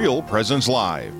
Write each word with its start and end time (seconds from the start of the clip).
Real 0.00 0.22
Presence 0.22 0.66
Live. 0.66 1.19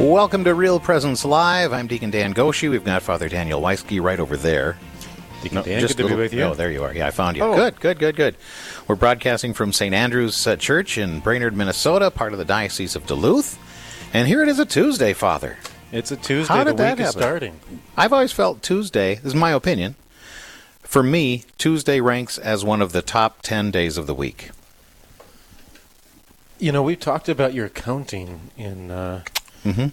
Welcome 0.00 0.44
to 0.44 0.54
Real 0.54 0.80
Presence 0.80 1.26
Live. 1.26 1.74
I'm 1.74 1.86
Deacon 1.86 2.10
Dan 2.10 2.32
Goshi. 2.32 2.70
We've 2.70 2.82
got 2.82 3.02
Father 3.02 3.28
Daniel 3.28 3.60
Weisky 3.60 4.00
right 4.02 4.18
over 4.18 4.34
there. 4.34 4.78
Deacon 5.42 5.62
Dan, 5.62 5.80
good 5.82 5.88
to 5.90 5.96
be 5.96 6.02
little- 6.04 6.16
with 6.16 6.32
you. 6.32 6.42
Oh, 6.44 6.54
there 6.54 6.70
you 6.70 6.82
are. 6.82 6.94
Yeah, 6.94 7.06
I 7.06 7.10
found 7.10 7.36
you. 7.36 7.42
Oh. 7.42 7.54
Good, 7.54 7.78
good, 7.80 7.98
good, 7.98 8.16
good. 8.16 8.36
We're 8.88 8.96
broadcasting 8.96 9.52
from 9.52 9.74
St. 9.74 9.94
Andrew's 9.94 10.46
uh, 10.46 10.56
Church 10.56 10.96
in 10.96 11.20
Brainerd, 11.20 11.54
Minnesota, 11.54 12.10
part 12.10 12.32
of 12.32 12.38
the 12.38 12.46
Diocese 12.46 12.96
of 12.96 13.06
Duluth. 13.06 13.58
And 14.14 14.26
here 14.26 14.42
it 14.42 14.48
is 14.48 14.58
a 14.58 14.64
Tuesday, 14.64 15.12
Father. 15.12 15.58
It's 15.92 16.10
a 16.10 16.16
Tuesday. 16.16 16.54
How 16.54 16.64
did 16.64 16.78
that 16.78 16.98
happen? 16.98 17.12
starting. 17.20 17.60
I've 17.94 18.14
always 18.14 18.32
felt 18.32 18.62
Tuesday, 18.62 19.16
this 19.16 19.26
is 19.26 19.34
my 19.34 19.50
opinion, 19.52 19.96
for 20.80 21.02
me, 21.02 21.44
Tuesday 21.58 22.00
ranks 22.00 22.38
as 22.38 22.64
one 22.64 22.80
of 22.80 22.92
the 22.92 23.02
top 23.02 23.42
10 23.42 23.70
days 23.70 23.98
of 23.98 24.06
the 24.06 24.14
week. 24.14 24.50
You 26.58 26.72
know, 26.72 26.82
we've 26.82 26.98
talked 27.00 27.28
about 27.28 27.52
your 27.52 27.68
counting 27.68 28.50
in 28.56 28.90
uh, 28.90 29.24
Mhm, 29.64 29.92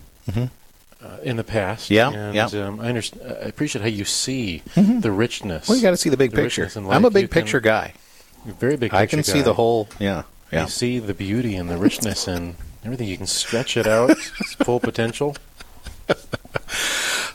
Uh, 1.00 1.18
in 1.23 1.38
the 1.38 1.44
past. 1.44 1.90
Yeah, 1.92 2.10
and, 2.10 2.34
yeah. 2.36 2.48
Um, 2.48 2.80
I 2.80 2.88
understand. 2.90 3.22
I 3.28 3.48
appreciate 3.48 3.82
how 3.84 3.88
you 3.88 4.04
see 4.06 4.64
the 4.76 5.12
richness. 5.12 5.68
Well, 5.68 5.78
you 5.78 5.84
got 5.84 5.92
to 5.92 5.98
see 5.98 6.10
the 6.10 6.18
big 6.18 6.32
the 6.32 6.42
picture. 6.42 6.70
I'm 6.76 7.06
a 7.06 7.10
big 7.12 7.23
You 7.23 7.28
can- 7.28 7.42
picture 7.44 7.60
guy. 7.60 7.94
Very 8.45 8.78
big. 8.78 8.94
I 8.94 9.06
can 9.06 9.20
picture 9.20 9.32
see 9.34 9.42
the 9.42 9.54
whole, 9.54 9.90
yeah, 10.00 10.23
yeah. 10.52 10.64
You 10.64 10.70
see 10.70 11.00
the 11.00 11.14
beauty 11.14 11.56
and 11.56 11.70
the 11.70 11.78
richness 11.78 12.28
and 12.28 12.56
everything. 12.84 13.08
You 13.08 13.18
can 13.18 13.28
stretch 13.28 13.76
it 13.78 13.86
out. 13.86 14.12
its 14.40 14.54
full 14.56 14.80
potential. 14.80 15.36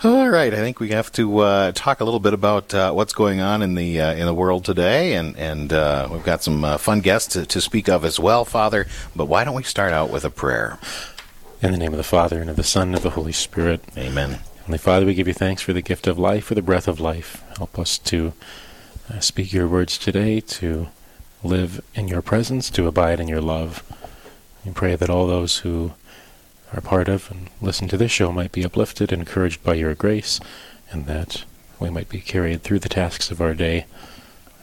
All 0.05 0.29
right, 0.29 0.53
I 0.53 0.57
think 0.57 0.81
we 0.81 0.89
have 0.89 1.13
to 1.13 1.39
uh, 1.39 1.73
talk 1.77 2.01
a 2.01 2.05
little 2.05 2.19
bit 2.19 2.33
about 2.35 2.75
uh, 2.75 2.91
what's 2.93 3.13
going 3.13 3.41
on 3.41 3.63
in 3.63 3.77
the 3.77 4.01
uh, 4.01 4.13
in 4.15 4.27
the 4.27 4.35
world 4.35 4.65
today, 4.65 5.15
and 5.15 5.37
and 5.37 5.73
uh, 5.73 6.09
we've 6.11 6.25
got 6.25 6.43
some 6.43 6.65
uh, 6.65 6.77
fun 6.77 7.01
guests 7.03 7.35
to, 7.35 7.47
to 7.47 7.61
speak 7.61 7.89
of 7.89 8.05
as 8.05 8.19
well, 8.19 8.45
Father. 8.45 8.89
But 9.15 9.27
why 9.27 9.45
don't 9.45 9.55
we 9.55 9.63
start 9.63 9.93
out 9.93 10.11
with 10.11 10.25
a 10.25 10.31
prayer? 10.31 10.79
In 11.63 11.71
the 11.71 11.79
name 11.79 11.93
of 11.93 11.97
the 11.97 12.03
Father 12.03 12.41
and 12.41 12.51
of 12.51 12.57
the 12.57 12.65
Son 12.65 12.89
and 12.89 12.97
of 12.97 13.05
the 13.05 13.11
Holy 13.11 13.31
Spirit. 13.31 13.85
Amen. 13.97 14.41
Heavenly 14.57 14.79
Father, 14.79 15.07
we 15.07 15.15
give 15.15 15.29
you 15.29 15.35
thanks 15.35 15.63
for 15.63 15.73
the 15.73 15.81
gift 15.81 16.09
of 16.09 16.19
life, 16.19 16.47
for 16.47 16.57
the 16.57 16.61
breath 16.61 16.89
of 16.89 16.99
life. 16.99 17.45
Help 17.57 17.79
us 17.79 17.99
to 17.99 18.33
uh, 19.09 19.21
speak 19.21 19.53
your 19.53 19.69
words 19.69 19.97
today, 19.97 20.41
to 20.41 20.89
live 21.45 21.81
in 21.95 22.09
your 22.09 22.21
presence, 22.21 22.69
to 22.71 22.89
abide 22.89 23.21
in 23.21 23.29
your 23.29 23.41
love. 23.41 23.85
We 24.65 24.73
pray 24.73 24.97
that 24.97 25.09
all 25.09 25.29
those 25.29 25.59
who 25.59 25.93
are 26.75 26.81
part 26.81 27.07
of 27.07 27.31
and 27.31 27.49
listen 27.61 27.87
to 27.89 27.97
this 27.97 28.11
show 28.11 28.33
might 28.33 28.51
be 28.51 28.65
uplifted 28.65 29.13
and 29.13 29.23
encouraged 29.23 29.63
by 29.63 29.75
your 29.75 29.95
grace, 29.95 30.41
and 30.91 31.07
that 31.07 31.45
we 31.79 31.91
might 31.91 32.09
be 32.09 32.21
carried 32.21 32.63
through 32.65 32.81
the 32.81 32.89
tasks 32.89 33.31
of 33.31 33.41
our 33.41 33.55
day 33.55 33.87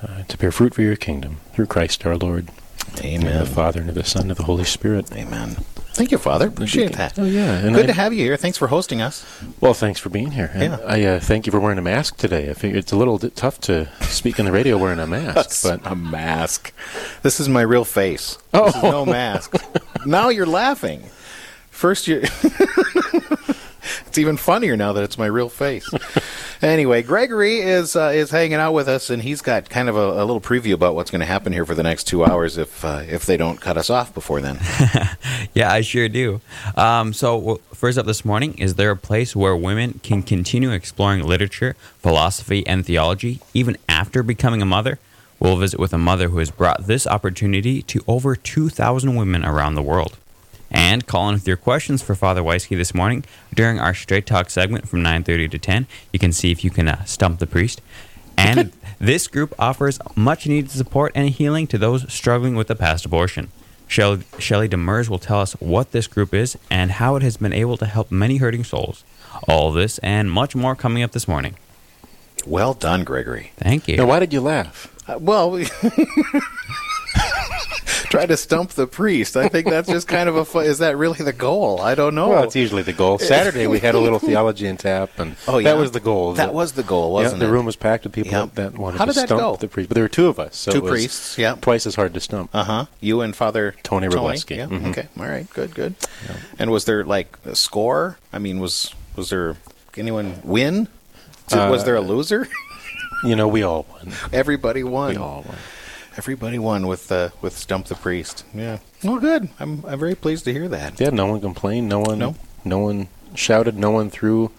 uh, 0.05 0.23
to 0.23 0.37
bear 0.37 0.51
fruit 0.51 0.73
for 0.73 0.81
your 0.81 0.97
kingdom. 0.97 1.37
Through 1.53 1.67
Christ 1.67 2.05
our 2.05 2.17
Lord. 2.17 2.49
In 2.49 2.95
the 2.95 3.01
name 3.03 3.21
Amen. 3.21 3.39
the 3.39 3.45
Father, 3.45 3.79
and 3.79 3.87
of 3.87 3.95
the 3.95 4.03
Son, 4.03 4.23
and 4.23 4.31
of 4.31 4.37
the 4.37 4.43
Holy 4.43 4.65
Spirit. 4.65 5.09
Amen. 5.13 5.63
Thank 5.99 6.11
you, 6.13 6.17
Father. 6.17 6.47
Appreciate 6.47 6.93
that. 6.93 7.19
Oh, 7.19 7.25
yeah. 7.25 7.55
And 7.57 7.75
Good 7.75 7.83
I- 7.83 7.87
to 7.87 7.93
have 7.93 8.13
you 8.13 8.23
here. 8.23 8.37
Thanks 8.37 8.57
for 8.57 8.67
hosting 8.67 9.01
us. 9.01 9.25
Well, 9.59 9.73
thanks 9.73 9.99
for 9.99 10.07
being 10.07 10.31
here. 10.31 10.49
And 10.53 10.63
Yeah. 10.63 10.77
I 10.87 11.03
uh, 11.03 11.19
thank 11.19 11.45
you 11.45 11.51
for 11.51 11.59
wearing 11.59 11.77
a 11.77 11.81
mask 11.81 12.15
today. 12.15 12.49
I 12.49 12.53
figure 12.53 12.77
it's 12.77 12.93
a 12.93 12.95
little 12.95 13.19
tough 13.19 13.59
to 13.61 13.89
speak 14.03 14.39
on 14.39 14.45
the 14.45 14.53
radio 14.53 14.77
wearing 14.77 14.99
a 14.99 15.05
mask, 15.19 15.61
but 15.61 15.81
a 15.85 15.95
mask. 15.97 16.71
This 17.21 17.41
is 17.41 17.49
my 17.49 17.59
real 17.63 17.83
face. 17.83 18.37
Oh. 18.53 18.67
This 18.67 18.75
is 18.77 18.83
no 18.83 19.05
mask. 19.05 19.55
now 20.05 20.29
you're 20.29 20.45
laughing. 20.45 21.03
First 21.69 22.07
you 22.07 22.21
It's 24.07 24.17
even 24.17 24.37
funnier 24.37 24.77
now 24.77 24.93
that 24.93 25.03
it's 25.03 25.17
my 25.17 25.25
real 25.25 25.49
face. 25.49 25.85
Anyway, 26.61 27.01
Gregory 27.01 27.59
is 27.59 27.95
uh, 27.95 28.11
is 28.13 28.31
hanging 28.31 28.55
out 28.55 28.73
with 28.73 28.87
us, 28.87 29.09
and 29.09 29.21
he's 29.21 29.41
got 29.41 29.69
kind 29.69 29.89
of 29.89 29.95
a, 29.95 30.21
a 30.21 30.25
little 30.25 30.41
preview 30.41 30.73
about 30.73 30.95
what's 30.95 31.11
going 31.11 31.19
to 31.19 31.25
happen 31.25 31.53
here 31.53 31.65
for 31.65 31.75
the 31.75 31.83
next 31.83 32.05
two 32.05 32.25
hours 32.25 32.57
if 32.57 32.83
uh, 32.83 33.03
if 33.07 33.25
they 33.25 33.37
don't 33.37 33.61
cut 33.61 33.77
us 33.77 33.89
off 33.89 34.13
before 34.13 34.41
then. 34.41 34.59
Yeah, 35.53 35.71
I 35.71 35.81
sure 35.81 36.07
do. 36.07 36.41
Um, 36.75 37.11
so, 37.11 37.59
first 37.73 37.97
up 37.97 38.05
this 38.05 38.23
morning, 38.23 38.57
is 38.57 38.75
there 38.75 38.91
a 38.91 38.95
place 38.95 39.35
where 39.35 39.55
women 39.55 39.99
can 40.03 40.21
continue 40.21 40.71
exploring 40.71 41.23
literature, 41.23 41.75
philosophy, 41.97 42.65
and 42.67 42.85
theology 42.85 43.39
even 43.53 43.77
after 43.87 44.21
becoming 44.21 44.61
a 44.61 44.65
mother? 44.65 44.99
We'll 45.39 45.57
visit 45.57 45.79
with 45.79 45.93
a 45.93 45.97
mother 45.97 46.29
who 46.29 46.37
has 46.39 46.51
brought 46.51 46.87
this 46.87 47.07
opportunity 47.07 47.81
to 47.83 48.03
over 48.07 48.35
2,000 48.35 49.15
women 49.15 49.43
around 49.43 49.75
the 49.75 49.81
world. 49.81 50.17
And 50.71 51.05
call 51.07 51.29
in 51.29 51.35
with 51.35 51.47
your 51.47 51.57
questions 51.57 52.01
for 52.01 52.13
Father 52.15 52.41
Weisky 52.41 52.77
this 52.77 52.93
morning 52.93 53.25
during 53.53 53.79
our 53.79 53.93
Straight 53.93 54.25
Talk 54.25 54.49
segment 54.49 54.87
from 54.87 55.01
9.30 55.03 55.49
to 55.51 55.57
10. 55.57 55.87
You 56.13 56.19
can 56.19 56.31
see 56.31 56.51
if 56.51 56.63
you 56.63 56.69
can 56.69 56.87
uh, 56.87 57.03
stump 57.05 57.39
the 57.39 57.47
priest. 57.47 57.81
And 58.37 58.71
this 58.99 59.27
group 59.27 59.53
offers 59.59 59.99
much 60.15 60.47
needed 60.47 60.71
support 60.71 61.11
and 61.15 61.29
healing 61.29 61.67
to 61.67 61.77
those 61.77 62.11
struggling 62.11 62.55
with 62.55 62.69
a 62.69 62.75
past 62.75 63.05
abortion. 63.05 63.49
Shelley, 63.87 64.21
Shelley 64.37 64.69
Demers 64.69 65.09
will 65.09 65.17
tell 65.19 65.41
us 65.41 65.53
what 65.53 65.91
this 65.91 66.05
group 66.07 66.33
is 66.33 66.57
and 66.69 66.91
how 66.91 67.15
it 67.15 67.23
has 67.23 67.37
been 67.37 67.53
able 67.53 67.75
to 67.77 67.85
help 67.87 68.11
many 68.11 68.37
hurting 68.37 68.63
souls. 68.63 69.03
All 69.47 69.71
this 69.71 69.97
and 69.99 70.31
much 70.31 70.55
more 70.55 70.75
coming 70.75 71.01
up 71.01 71.11
this 71.11 71.27
morning. 71.27 71.55
well 72.45 72.73
done, 72.75 73.03
Gregory. 73.03 73.51
Thank 73.57 73.87
you. 73.87 73.97
now 73.97 74.05
why 74.05 74.19
did 74.19 74.31
you 74.31 74.41
laugh? 74.41 74.93
Uh, 75.07 75.17
well, 75.19 75.49
we 75.49 75.65
try 78.09 78.25
to 78.25 78.35
stump 78.37 78.71
the 78.71 78.87
priest. 78.87 79.37
I 79.37 79.47
think 79.47 79.67
that's 79.69 79.87
just 79.89 80.07
kind 80.07 80.27
of 80.27 80.35
a. 80.35 80.45
Fu- 80.45 80.59
is 80.59 80.79
that 80.79 80.97
really 80.97 81.23
the 81.23 81.33
goal? 81.33 81.79
I 81.81 81.95
don't 81.95 82.15
know. 82.15 82.29
Well, 82.29 82.43
it's 82.43 82.55
usually 82.55 82.81
the 82.83 82.93
goal. 82.93 83.19
Saturday 83.19 83.67
we 83.67 83.79
had 83.79 83.95
a 83.95 83.99
little 83.99 84.19
theology 84.19 84.67
and 84.67 84.77
tap, 84.79 85.17
and 85.19 85.35
Oh, 85.47 85.57
yeah. 85.59 85.71
that 85.73 85.79
was 85.79 85.91
the 85.91 85.99
goal. 85.99 86.33
That 86.33 86.53
was 86.53 86.73
the 86.73 86.83
goal, 86.83 87.09
Yeah, 87.17 87.23
wasn't 87.23 87.39
the 87.39 87.47
it? 87.47 87.51
room 87.51 87.65
was 87.65 87.75
packed 87.75 88.03
with 88.03 88.13
people 88.13 88.31
Yeah. 88.31 88.47
that 88.55 88.77
wanted 88.77 88.97
How 88.97 89.05
to 89.05 89.13
did 89.13 89.21
that 89.21 89.27
stump 89.29 89.41
go? 89.41 89.55
the 89.55 89.67
priest. 89.67 89.89
But 89.89 89.95
there 89.95 90.03
were 90.03 90.09
two 90.09 90.27
of 90.27 90.39
us, 90.39 90.55
so 90.57 90.71
Two 90.71 90.81
priests, 90.81 91.37
yeah. 91.37 91.55
twice 91.61 91.85
as 91.87 91.95
hard 91.95 92.13
to 92.13 92.19
stump. 92.19 92.49
Uh 92.53 92.63
huh. 92.63 92.85
You 92.99 93.21
and 93.21 93.35
Father 93.35 93.75
Tony 93.83 94.07
Robleski. 94.07 94.57
Yeah. 94.57 94.65
Mhm. 94.67 94.89
Okay. 94.89 95.07
All 95.19 95.25
right. 95.27 95.49
Good. 95.51 95.73
Good. 95.75 95.95
And 96.57 96.71
was 96.71 96.85
there 96.85 97.03
like 97.05 97.37
a 97.45 97.55
score? 97.55 98.17
I 98.33 98.39
mean, 98.39 98.59
was 98.59 98.93
was 99.15 99.29
there 99.29 99.55
anyone 99.97 100.39
win? 100.43 100.87
Did- 101.47 101.69
was 101.69 101.81
Uh, 101.81 101.85
there 101.85 101.95
a 101.95 102.01
loser? 102.01 102.47
You 103.21 103.35
know, 103.35 103.49
we 103.49 103.63
all 103.63 103.85
won. 103.91 104.13
Everybody 104.31 104.81
won. 104.81 105.09
We 105.09 105.17
all 105.17 105.43
won. 105.45 105.57
Everybody 106.23 106.59
won 106.59 106.85
with 106.85 107.09
uh, 107.13 107.29
with 107.41 107.57
Stump 107.57 107.85
the 107.85 107.95
Priest. 107.95 108.43
Yeah. 108.53 108.79
Well, 109.05 109.19
good. 109.19 109.47
I'm 109.57 109.85
I'm 109.87 109.97
very 109.97 110.15
pleased 110.15 110.43
to 110.45 110.51
hear 110.51 110.67
that. 110.67 110.99
Yeah, 110.99 111.11
no 111.11 111.27
one 111.27 111.39
complained. 111.39 111.87
No 111.87 111.99
one. 111.99 112.19
No. 112.19 112.35
No 112.65 112.79
one 112.79 113.07
shouted. 113.35 113.77
No 113.77 113.91
one 113.91 114.09
threw 114.09 114.51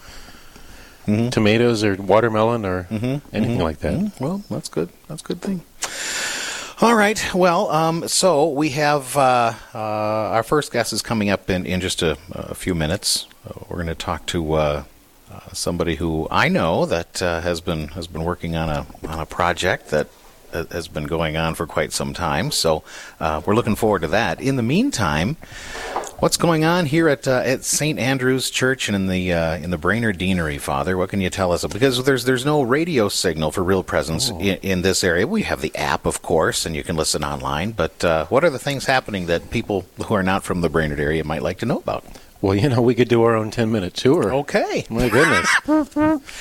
Mhm. 1.06 1.31
tomatoes 1.31 1.84
or 1.84 1.97
watermelon 1.97 2.65
or 2.65 2.84
Mhm. 2.91 3.20
anything 3.34 3.59
Mhm. 3.59 3.62
like 3.62 3.81
that. 3.81 3.93
Mm, 3.93 4.12
Well, 4.19 4.43
that's 4.50 4.70
good. 4.70 4.88
That's 5.06 5.20
a 5.20 5.25
good 5.26 5.43
thing. 5.43 5.60
All 6.81 6.94
right. 6.94 7.22
Well, 7.34 7.70
um, 7.70 8.09
so 8.09 8.49
we 8.49 8.70
have 8.70 9.15
uh, 9.19 9.53
uh, 9.75 9.78
our 10.37 10.43
first 10.43 10.72
guest 10.72 10.94
is 10.94 11.03
coming 11.03 11.28
up 11.28 11.50
in, 11.50 11.66
in 11.66 11.82
just 11.82 12.00
a, 12.00 12.16
a 12.32 12.54
few 12.54 12.75
minutes. 12.75 13.26
Uh, 13.47 13.53
we're 13.69 13.76
going 13.76 13.87
to 13.88 13.94
talk 13.94 14.25
to 14.28 14.54
uh, 14.54 14.82
uh, 15.31 15.41
somebody 15.53 15.97
who 15.97 16.26
I 16.31 16.49
know 16.49 16.87
that 16.87 17.20
uh, 17.20 17.43
has 17.43 17.60
been 17.60 17.88
has 17.88 18.06
been 18.06 18.25
working 18.25 18.56
on 18.56 18.70
a 18.70 18.87
on 19.06 19.19
a 19.19 19.26
project 19.26 19.91
that 19.91 20.06
has 20.52 20.88
been 20.88 21.05
going 21.05 21.37
on 21.37 21.55
for 21.55 21.67
quite 21.67 21.93
some 21.93 22.14
time. 22.14 22.50
So 22.50 22.82
uh, 23.19 23.41
we're 23.44 23.55
looking 23.55 23.76
forward 23.76 24.02
to 24.02 24.08
that. 24.08 24.41
In 24.41 24.56
the 24.56 24.62
meantime, 24.62 25.37
what's 26.19 26.37
going 26.37 26.64
on 26.64 26.87
here 26.87 27.08
at 27.08 27.26
uh, 27.26 27.43
at 27.44 27.64
St 27.64 27.99
Andrew's 27.99 28.50
Church 28.50 28.88
and 28.88 28.97
in 28.97 29.06
the 29.06 29.32
uh, 29.32 29.56
in 29.56 29.70
the 29.70 29.79
Brainerd 29.79 30.19
Deanery, 30.19 30.58
Father? 30.58 30.97
What 30.97 31.11
can 31.11 31.20
you 31.20 31.31
tell 31.31 31.52
us? 31.52 31.64
Because 31.67 32.05
there's 32.05 32.25
there's 32.25 32.44
no 32.44 32.62
radio 32.62 33.08
signal 33.08 33.50
for 33.50 33.62
Real 33.62 33.82
Presence 33.82 34.31
in, 34.31 34.58
in 34.62 34.82
this 34.82 35.02
area. 35.02 35.26
We 35.26 35.43
have 35.43 35.61
the 35.61 35.75
app, 35.76 36.06
of 36.06 36.23
course, 36.23 36.67
and 36.67 36.76
you 36.76 36.82
can 36.82 36.96
listen 36.96 37.25
online. 37.25 37.73
But 37.73 38.05
uh, 38.05 38.26
what 38.26 38.44
are 38.44 38.50
the 38.50 38.58
things 38.58 38.87
happening 38.87 39.26
that 39.26 39.50
people 39.50 39.87
who 40.06 40.14
are 40.14 40.23
not 40.23 40.44
from 40.44 40.61
the 40.61 40.69
Brainerd 40.69 41.00
area 41.00 41.25
might 41.25 41.43
like 41.43 41.58
to 41.58 41.67
know 41.67 41.79
about? 41.79 42.05
Well, 42.42 42.54
you 42.54 42.69
know, 42.70 42.81
we 42.81 42.94
could 42.94 43.08
do 43.08 43.22
our 43.22 43.37
own 43.37 43.50
ten-minute 43.50 43.92
tour. 43.94 44.32
Okay. 44.32 44.87
My 44.88 45.08
goodness. 45.10 45.48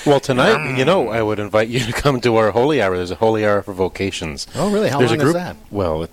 well, 0.05 0.19
tonight, 0.21 0.77
you 0.77 0.85
know, 0.85 1.09
I 1.09 1.21
would 1.21 1.39
invite 1.39 1.67
you 1.67 1.79
to 1.81 1.91
come 1.91 2.21
to 2.21 2.35
our 2.37 2.51
holy 2.51 2.81
hour. 2.81 2.95
There's 2.95 3.11
a 3.11 3.15
holy 3.15 3.45
hour 3.45 3.61
for 3.61 3.73
vocations. 3.73 4.47
Oh, 4.55 4.71
really? 4.71 4.89
How 4.89 4.99
There's 4.99 5.11
long 5.11 5.21
a 5.21 5.25
is 5.25 5.33
that? 5.33 5.55
Well, 5.71 6.03
it- 6.03 6.11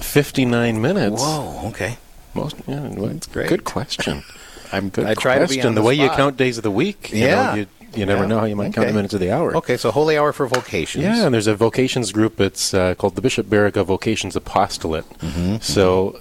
59 0.00 0.80
minutes. 0.80 1.20
Whoa. 1.22 1.68
Okay. 1.68 1.98
Most, 2.34 2.56
yeah, 2.66 2.88
That's 2.90 3.26
great. 3.26 3.48
Good 3.48 3.64
question. 3.64 4.22
I'm 4.72 4.88
Good 4.90 5.06
I 5.06 5.14
try 5.14 5.38
to 5.38 5.46
be 5.46 5.60
on 5.62 5.74
the, 5.74 5.82
the 5.82 5.86
way 5.86 5.94
you 5.94 6.08
count 6.08 6.36
days 6.38 6.56
of 6.56 6.62
the 6.62 6.70
week. 6.70 7.12
you 7.12 7.20
know, 7.20 7.26
Yeah. 7.26 7.54
you, 7.56 7.66
you 7.94 8.06
never 8.06 8.22
Yeah. 8.22 8.28
know 8.28 8.38
how 8.40 8.44
you 8.46 8.56
might 8.56 8.72
count 8.72 8.88
the 8.88 8.94
minutes 8.94 9.12
of 9.12 9.20
the 9.20 9.30
hour. 9.30 9.54
Okay, 9.58 9.76
so 9.76 9.90
holy 9.90 10.16
hour 10.16 10.32
for 10.32 10.46
vocations. 10.46 11.04
Yeah, 11.04 11.26
and 11.26 11.34
there's 11.34 11.46
a 11.46 11.54
vocations 11.54 12.10
group. 12.10 12.40
It's 12.40 12.72
uh, 12.72 12.94
called 12.94 13.14
the 13.16 13.20
Bishop 13.20 13.46
Baraga 13.48 13.84
Vocations 13.84 14.34
Apostolate. 14.34 15.08
Mm-hmm. 15.18 15.56
So 15.60 16.18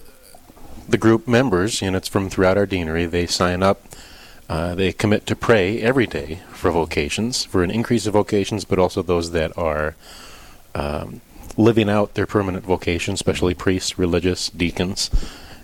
the 0.91 0.97
group 0.97 1.27
members, 1.27 1.81
you 1.81 1.89
know, 1.91 1.97
it's 1.97 2.07
from 2.07 2.29
throughout 2.29 2.57
our 2.57 2.65
deanery. 2.65 3.05
They 3.05 3.25
sign 3.27 3.63
up. 3.63 3.81
Uh, 4.49 4.75
they 4.75 4.91
commit 4.91 5.25
to 5.25 5.35
pray 5.35 5.81
every 5.81 6.05
day 6.05 6.39
for 6.51 6.71
vocations, 6.71 7.45
for 7.45 7.63
an 7.63 7.71
increase 7.71 8.05
of 8.05 8.13
vocations, 8.13 8.65
but 8.65 8.77
also 8.77 9.01
those 9.01 9.31
that 9.31 9.57
are 9.57 9.95
um, 10.75 11.21
living 11.55 11.89
out 11.89 12.15
their 12.15 12.25
permanent 12.25 12.65
vocation, 12.65 13.13
especially 13.13 13.53
priests, 13.53 13.97
religious, 13.97 14.49
deacons. 14.49 15.09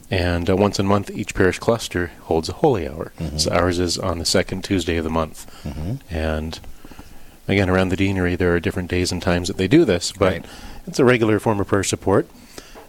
And 0.09 0.50
uh, 0.50 0.56
once 0.56 0.79
a 0.79 0.83
month, 0.83 1.09
each 1.12 1.35
parish 1.35 1.59
cluster 1.59 2.12
holds 2.24 2.47
a 2.47 2.53
holy 2.53 2.88
hour. 2.88 3.12
So 3.35 3.51
ours 3.51 3.77
is 3.77 3.97
on 3.97 4.19
the 4.19 4.25
second 4.25 4.63
Tuesday 4.63 4.95
of 4.95 5.03
the 5.03 5.09
month. 5.09 5.45
And 6.09 6.57
again, 7.45 7.69
around 7.69 7.89
the 7.89 7.97
deanery, 7.97 8.38
there 8.38 8.56
are 8.56 8.59
different 8.62 8.89
days 8.89 9.12
and 9.12 9.21
times 9.21 9.50
that 9.50 9.57
they 9.57 9.68
do 9.68 9.83
this, 9.83 10.13
but 10.13 10.31
Right. 10.31 10.45
it's 10.88 11.00
a 11.00 11.03
regular 11.06 11.39
form 11.39 11.59
of 11.59 11.68
prayer 11.68 11.83
support. 11.83 12.25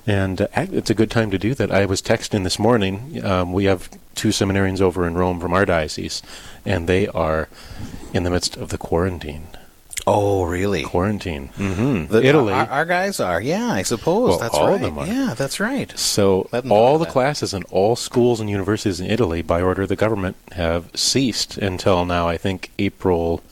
And 0.09 0.41
uh, 0.41 0.47
it's 0.55 0.89
a 0.89 0.95
good 0.95 1.11
time 1.11 1.31
to 1.33 1.39
do 1.39 1.53
that. 1.55 1.71
I 1.71 1.85
was 1.85 2.01
texting 2.01 2.43
this 2.43 2.59
morning. 2.59 3.23
Um, 3.25 3.53
we 3.53 3.65
have 3.67 3.91
two 4.15 4.29
seminarians 4.29 4.81
over 4.81 5.07
in 5.07 5.15
Rome 5.19 5.39
from 5.39 5.53
our 5.53 5.67
diocese, 5.67 6.23
and 6.65 6.89
they 6.89 7.07
are 7.09 7.49
in 8.15 8.23
the 8.23 8.31
midst 8.31 8.57
of 8.57 8.71
the 8.71 8.79
quarantine. 8.79 9.49
Oh, 10.07 10.45
really? 10.45 10.83
Quarantine. 10.85 11.49
hmm 11.49 12.07
The- 12.07 12.23
Italy. 12.25 12.55
Our, 12.55 12.67
our 12.69 12.85
guys 12.87 13.21
are. 13.21 13.39
Yeah, 13.43 13.67
I 13.71 13.83
suppose 13.83 14.31
Well, 14.31 14.39
that's 14.39 14.55
all 14.55 14.69
right. 14.69 14.77
of 14.77 14.81
them 14.81 14.99
are. 14.99 15.07
Yeah, 15.07 15.35
that's 15.37 15.61
right. 15.61 15.97
So 15.99 16.49
Let 16.53 16.63
them 16.63 16.71
know 16.71 16.77
all 16.77 16.97
the 16.99 17.05
that. 17.05 17.13
classes 17.13 17.53
in 17.53 17.65
all 17.65 17.95
schools 17.95 18.41
and 18.41 18.49
universities 18.49 19.01
in 19.01 19.11
Italy, 19.11 19.43
by 19.43 19.61
order 19.61 19.83
of 19.83 19.91
the 19.91 19.97
government, 19.97 20.37
have 20.53 20.89
ceased 20.95 21.59
until 21.59 22.07
now. 22.07 22.27
I 22.27 22.39
think 22.39 22.71
April 22.79 23.43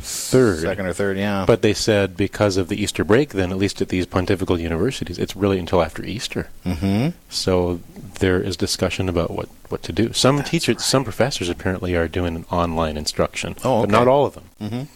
third. 0.00 0.60
Second 0.60 0.86
or 0.86 0.92
third, 0.92 1.16
yeah. 1.18 1.44
But 1.46 1.62
they 1.62 1.74
said 1.74 2.16
because 2.16 2.56
of 2.56 2.68
the 2.68 2.80
Easter 2.82 3.04
break, 3.04 3.30
then 3.30 3.50
at 3.50 3.58
least 3.58 3.80
at 3.82 3.88
these 3.88 4.06
pontifical 4.06 4.58
universities, 4.58 5.18
it's 5.18 5.36
really 5.36 5.58
until 5.58 5.82
after 5.82 6.04
Easter. 6.04 6.48
mm-hmm. 6.64 7.16
So 7.28 7.80
there 8.18 8.40
is 8.40 8.56
discussion 8.56 9.08
about 9.08 9.30
what, 9.30 9.48
what 9.68 9.82
to 9.84 9.92
do. 9.92 10.12
Some 10.12 10.42
teachers, 10.42 10.84
some 10.84 11.04
professors 11.04 11.48
apparently 11.48 11.94
are 11.94 12.08
doing 12.08 12.36
an 12.36 12.44
online 12.50 12.96
instruction, 12.96 13.56
Oh, 13.64 13.82
but 13.82 13.90
not 13.90 14.08
all 14.08 14.26
of 14.26 14.34
them. 14.34 14.88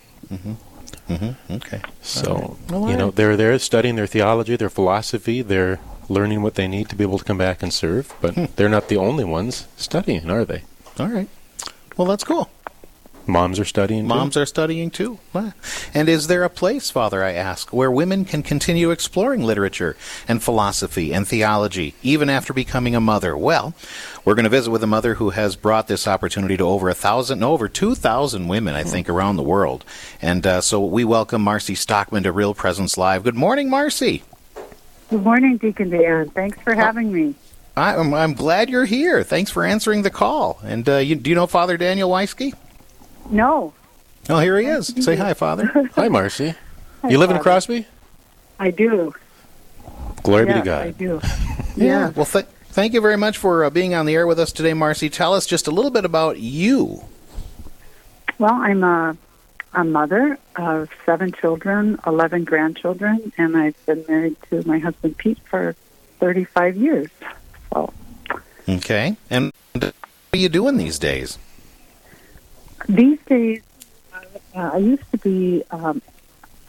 Okay. 1.50 1.80
So 2.02 2.56
Well, 2.70 2.90
you 2.90 2.96
know 2.96 3.10
they're 3.10 3.36
there 3.36 3.58
studying 3.58 3.96
their 3.96 4.06
theology, 4.06 4.56
their 4.56 4.70
philosophy, 4.70 5.42
they're 5.42 5.78
learning 6.08 6.42
what 6.42 6.54
they 6.54 6.68
need 6.68 6.88
to 6.90 6.96
be 6.96 7.04
able 7.04 7.18
to 7.18 7.24
come 7.24 7.38
back 7.38 7.62
and 7.62 7.72
serve. 7.72 8.12
But 8.20 8.34
Hmm. 8.34 8.44
they're 8.56 8.68
not 8.68 8.88
the 8.88 8.96
only 8.96 9.24
ones 9.24 9.66
studying, 9.76 10.30
are 10.30 10.44
they? 10.44 10.62
All 10.98 11.08
right. 11.08 11.28
Well, 11.96 12.06
that's 12.08 12.24
cool. 12.24 12.50
Moms 13.26 13.58
are 13.58 13.64
studying. 13.64 14.04
too. 14.04 14.08
Moms 14.08 14.36
are 14.36 14.46
studying 14.46 14.90
too. 14.90 15.18
And 15.94 16.08
is 16.08 16.26
there 16.26 16.44
a 16.44 16.50
place, 16.50 16.90
Father, 16.90 17.24
I 17.24 17.32
ask, 17.32 17.72
where 17.72 17.90
women 17.90 18.24
can 18.24 18.42
continue 18.42 18.90
exploring 18.90 19.42
literature 19.42 19.96
and 20.28 20.42
philosophy 20.42 21.12
and 21.12 21.26
theology 21.26 21.94
even 22.02 22.28
after 22.28 22.52
becoming 22.52 22.94
a 22.94 23.00
mother? 23.00 23.36
Well, 23.36 23.74
we're 24.24 24.34
going 24.34 24.44
to 24.44 24.50
visit 24.50 24.70
with 24.70 24.82
a 24.82 24.86
mother 24.86 25.14
who 25.14 25.30
has 25.30 25.56
brought 25.56 25.88
this 25.88 26.06
opportunity 26.06 26.56
to 26.56 26.64
over 26.64 26.88
a 26.88 26.94
thousand, 26.94 27.38
no, 27.38 27.52
over 27.52 27.68
two 27.68 27.94
thousand 27.94 28.48
women, 28.48 28.74
I 28.74 28.82
think, 28.82 29.08
around 29.08 29.36
the 29.36 29.42
world. 29.42 29.84
And 30.20 30.46
uh, 30.46 30.60
so 30.60 30.84
we 30.84 31.04
welcome 31.04 31.42
Marcie 31.42 31.76
Stokman 31.76 32.24
to 32.24 32.32
Real 32.32 32.54
Presence 32.54 32.98
Live. 32.98 33.24
Good 33.24 33.34
morning, 33.34 33.70
Marcie. 33.70 34.22
Good 35.10 35.22
morning, 35.22 35.56
Deacon 35.58 35.90
Dan. 35.90 36.30
Thanks 36.30 36.60
for 36.60 36.74
having 36.74 37.12
me. 37.12 37.34
I, 37.76 37.96
I'm, 37.96 38.14
I'm 38.14 38.34
glad 38.34 38.70
you're 38.70 38.84
here. 38.84 39.22
Thanks 39.22 39.50
for 39.50 39.64
answering 39.64 40.02
the 40.02 40.10
call. 40.10 40.60
And 40.62 40.88
uh, 40.88 40.96
you, 40.98 41.16
do 41.16 41.30
you 41.30 41.36
know 41.36 41.46
Father 41.46 41.76
Daniel 41.76 42.08
Weisky? 42.10 42.54
No, 43.30 43.72
Oh, 44.30 44.38
here 44.38 44.58
he 44.58 44.66
is. 44.66 44.86
Say 45.04 45.16
hi, 45.16 45.34
Father. 45.34 45.66
Hi, 45.96 46.08
Marcie. 46.08 46.54
you 47.08 47.18
live 47.18 47.30
in 47.30 47.38
Crosby? 47.40 47.86
I 48.58 48.70
do. 48.70 49.14
Glory 50.22 50.46
yes, 50.46 50.54
be 50.54 50.60
to 50.60 50.64
God. 50.64 50.82
I 50.82 50.90
God. 50.92 50.98
do. 50.98 51.20
Yeah. 51.76 52.10
Well, 52.10 52.24
th- 52.24 52.46
thank 52.68 52.94
you 52.94 53.00
very 53.00 53.16
much 53.16 53.36
for 53.36 53.64
uh, 53.64 53.70
being 53.70 53.94
on 53.94 54.06
the 54.06 54.14
air 54.14 54.26
with 54.28 54.38
us 54.38 54.52
today, 54.52 54.72
Marcie. 54.72 55.10
Tell 55.10 55.34
us 55.34 55.44
just 55.44 55.66
a 55.66 55.70
little 55.72 55.90
bit 55.90 56.04
about 56.04 56.38
you. 56.38 57.02
Well, 58.38 58.52
I'm 58.54 58.82
a, 58.84 59.16
a 59.74 59.82
mother 59.84 60.38
of 60.56 60.88
seven 61.04 61.32
children, 61.32 61.98
11 62.06 62.44
grandchildren, 62.44 63.32
and 63.36 63.56
I've 63.56 63.86
been 63.86 64.04
married 64.08 64.36
to 64.50 64.62
my 64.66 64.78
husband 64.78 65.18
Pete 65.18 65.38
for 65.44 65.74
35 66.20 66.76
years. 66.76 67.08
So 67.72 67.92
Okay. 68.68 69.16
And 69.28 69.52
what 69.72 69.92
are 70.32 70.38
you 70.38 70.48
doing 70.48 70.76
these 70.76 70.98
days? 70.98 71.38
These 72.88 73.18
days, 73.26 73.62
uh, 74.54 74.70
I 74.74 74.78
used 74.78 75.10
to 75.12 75.18
be 75.18 75.62
um, 75.70 76.02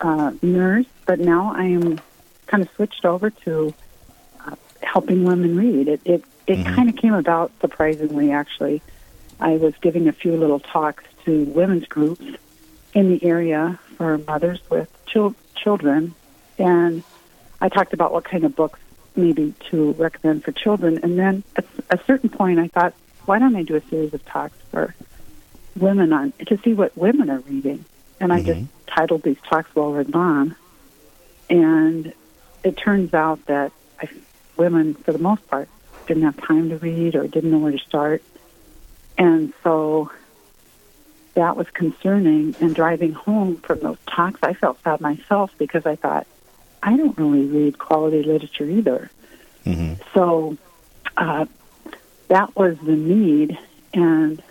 a 0.02 0.34
nurse, 0.42 0.86
but 1.06 1.20
now 1.20 1.54
I 1.56 1.66
am 1.66 2.00
kind 2.48 2.64
of 2.64 2.70
switched 2.76 3.06
over 3.06 3.30
to 3.30 3.74
uh, 4.46 4.56
helping 4.82 5.24
women 5.24 5.56
read. 5.58 5.88
It 5.88 6.02
it, 6.06 6.24
it 6.48 6.60
Mhm. 6.60 6.76
kind 6.76 6.90
of 6.90 6.96
came 6.96 7.14
about 7.14 7.52
surprisingly. 7.62 8.32
Actually, 8.32 8.82
I 9.40 9.58
was 9.58 9.74
giving 9.82 10.08
a 10.08 10.12
few 10.14 10.36
little 10.38 10.60
talks 10.60 11.04
to 11.26 11.44
women's 11.46 11.86
groups 11.88 12.26
in 12.94 13.10
the 13.10 13.24
area 13.26 13.80
for 13.98 14.18
mothers 14.20 14.60
with 14.70 14.90
chil- 15.08 15.36
children, 15.56 16.14
and 16.58 17.04
I 17.62 17.70
talked 17.70 17.94
about 17.94 18.12
what 18.14 18.24
kind 18.26 18.44
of 18.44 18.56
books 18.56 18.80
maybe 19.16 19.54
to 19.72 19.92
recommend 19.94 20.44
for 20.44 20.52
children. 20.52 21.00
And 21.04 21.18
then 21.18 21.44
at 21.56 21.66
a 21.90 21.98
certain 22.06 22.30
point, 22.30 22.60
I 22.60 22.68
thought, 22.68 22.94
why 23.26 23.40
don't 23.40 23.56
I 23.56 23.64
do 23.64 23.76
a 23.76 23.82
series 23.90 24.14
of 24.14 24.24
talks 24.26 24.58
for 24.72 24.94
women 25.78 26.14
on 26.14 26.34
to 26.48 26.58
see 26.58 26.74
what 26.74 26.98
women 26.98 27.30
are 27.30 27.40
reading? 27.40 27.86
And 28.20 28.32
I 28.32 28.42
just 28.42 28.66
titled 28.88 29.24
these 29.24 29.38
talks 29.50 29.74
"Well 29.76 29.92
Read 29.92 30.10
Mom," 30.10 30.56
and 31.50 32.14
it 32.64 32.78
turns 32.78 33.14
out 33.14 33.46
that 33.48 33.72
I, 34.02 34.10
women, 34.58 34.94
for 34.94 35.12
the 35.12 35.20
most 35.20 35.48
part, 35.48 35.68
didn't 36.08 36.24
have 36.24 36.38
time 36.38 36.70
to 36.70 36.78
read 36.78 37.16
or 37.16 37.28
didn't 37.28 37.52
know 37.52 37.60
where 37.60 37.74
to 37.74 37.80
start, 37.80 38.24
and 39.18 39.54
so 39.64 40.12
that 41.34 41.58
was 41.58 41.70
concerning. 41.72 42.56
And 42.60 42.74
driving 42.74 43.12
home 43.12 43.58
from 43.58 43.80
those 43.80 43.98
talks, 44.08 44.40
I 44.42 44.54
felt 44.54 44.82
sad 44.84 45.02
myself 45.02 45.54
because 45.58 45.86
I 45.86 45.96
thought 45.96 46.26
I 46.82 46.96
don't 46.98 47.18
really 47.18 47.46
read 47.46 47.78
quality 47.78 48.24
literature 48.24 48.66
either. 48.66 49.10
Mm-hmm. 49.66 50.02
So 50.14 50.58
uh, 51.18 51.46
that 52.28 52.56
was 52.56 52.78
the 52.80 52.96
need. 52.96 53.58
And 53.94 54.42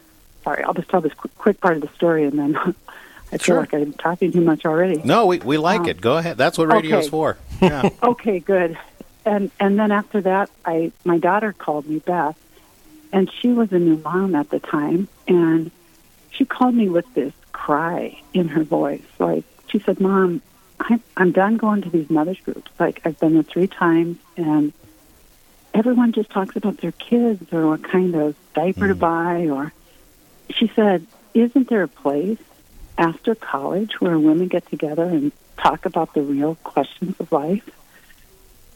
sorry, 0.45 0.63
I'll 0.63 0.75
just 0.75 0.89
tell 0.89 1.01
this 1.01 1.15
quick, 1.15 1.37
quick 1.37 1.61
part 1.61 1.77
of 1.77 1.83
the 1.83 1.89
story, 1.95 2.25
and 2.25 2.39
then 2.39 2.57
I 3.33 3.39
feel 3.39 3.39
Sure. 3.41 3.61
like 3.61 3.75
I'm 3.75 3.93
talking 3.95 4.31
too 4.31 4.43
much 4.43 4.65
already. 4.65 5.01
No, 5.05 5.27
we, 5.27 5.39
we 5.39 5.59
like 5.59 5.81
Um, 5.81 5.89
it. 5.89 6.01
Go 6.01 6.17
ahead. 6.19 6.37
That's 6.37 6.57
what 6.59 6.69
radio's 6.69 7.05
okay. 7.05 7.09
for. 7.11 7.39
Yeah. 7.63 7.89
Okay, 8.03 8.39
good. 8.41 8.79
And 9.25 9.51
and 9.59 9.79
then 9.79 9.91
after 9.91 10.21
that, 10.21 10.51
I 10.67 10.93
my 11.05 11.19
daughter 11.19 11.53
called 11.55 11.89
me 11.89 11.99
Beth, 12.01 12.37
and 13.13 13.31
she 13.41 13.49
was 13.49 13.73
a 13.73 13.79
new 13.79 13.97
mom 13.97 14.35
at 14.35 14.51
the 14.51 14.61
time, 14.61 15.09
and 15.27 15.71
she 16.31 16.45
called 16.45 16.75
me 16.75 16.89
with 16.91 17.07
this 17.15 17.33
cry 17.53 18.21
in 18.35 18.49
her 18.49 18.65
voice, 18.65 19.01
like 19.19 19.45
she 19.69 19.79
said, 19.79 19.99
"Mom, 19.99 20.43
I'm 20.81 21.03
I'm 21.17 21.33
done 21.33 21.57
going 21.57 21.81
to 21.83 21.89
these 21.91 22.11
mothers 22.11 22.39
groups. 22.41 22.71
Like 22.79 23.01
I've 23.07 23.19
been 23.19 23.33
there 23.35 23.43
three 23.45 23.67
times, 23.69 24.19
and 24.37 24.73
everyone 25.73 26.13
just 26.13 26.29
talks 26.31 26.55
about 26.57 26.79
their 26.79 26.93
kids 26.93 27.51
or 27.53 27.67
what 27.69 27.83
kind 27.83 28.15
of 28.15 28.37
diaper 28.55 28.89
to 28.89 28.95
buy." 28.95 29.47
Or 29.49 29.73
she 30.51 30.71
said, 30.75 31.07
"Isn't 31.33 31.69
there 31.69 31.83
a 31.83 31.89
place 31.89 32.39
after 32.97 33.35
college 33.35 34.01
where 34.01 34.19
women 34.19 34.49
get 34.49 34.67
together 34.69 35.05
and 35.05 35.33
talk 35.57 35.87
about 35.87 36.15
the 36.15 36.23
real 36.23 36.57
questions 36.65 37.17
of 37.19 37.33
life?" 37.33 37.69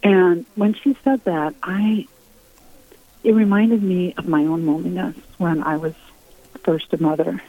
And 0.02 0.46
when 0.54 0.74
she 0.74 0.96
said 1.04 1.24
that, 1.24 1.54
I 1.62 2.06
it 3.24 3.34
reminded 3.34 3.82
me 3.82 4.14
of 4.16 4.28
my 4.28 4.44
own 4.44 4.64
loneliness 4.66 5.16
when 5.38 5.62
I 5.62 5.76
was 5.76 5.94
first 6.62 6.92
a 6.92 7.02
mother. 7.02 7.42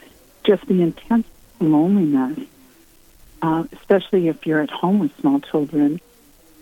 Just 0.44 0.66
the 0.66 0.82
intense 0.82 1.26
loneliness, 1.60 2.46
uh, 3.42 3.64
especially 3.72 4.28
if 4.28 4.46
you're 4.46 4.60
at 4.60 4.70
home 4.70 4.98
with 4.98 5.16
small 5.20 5.40
children. 5.40 6.00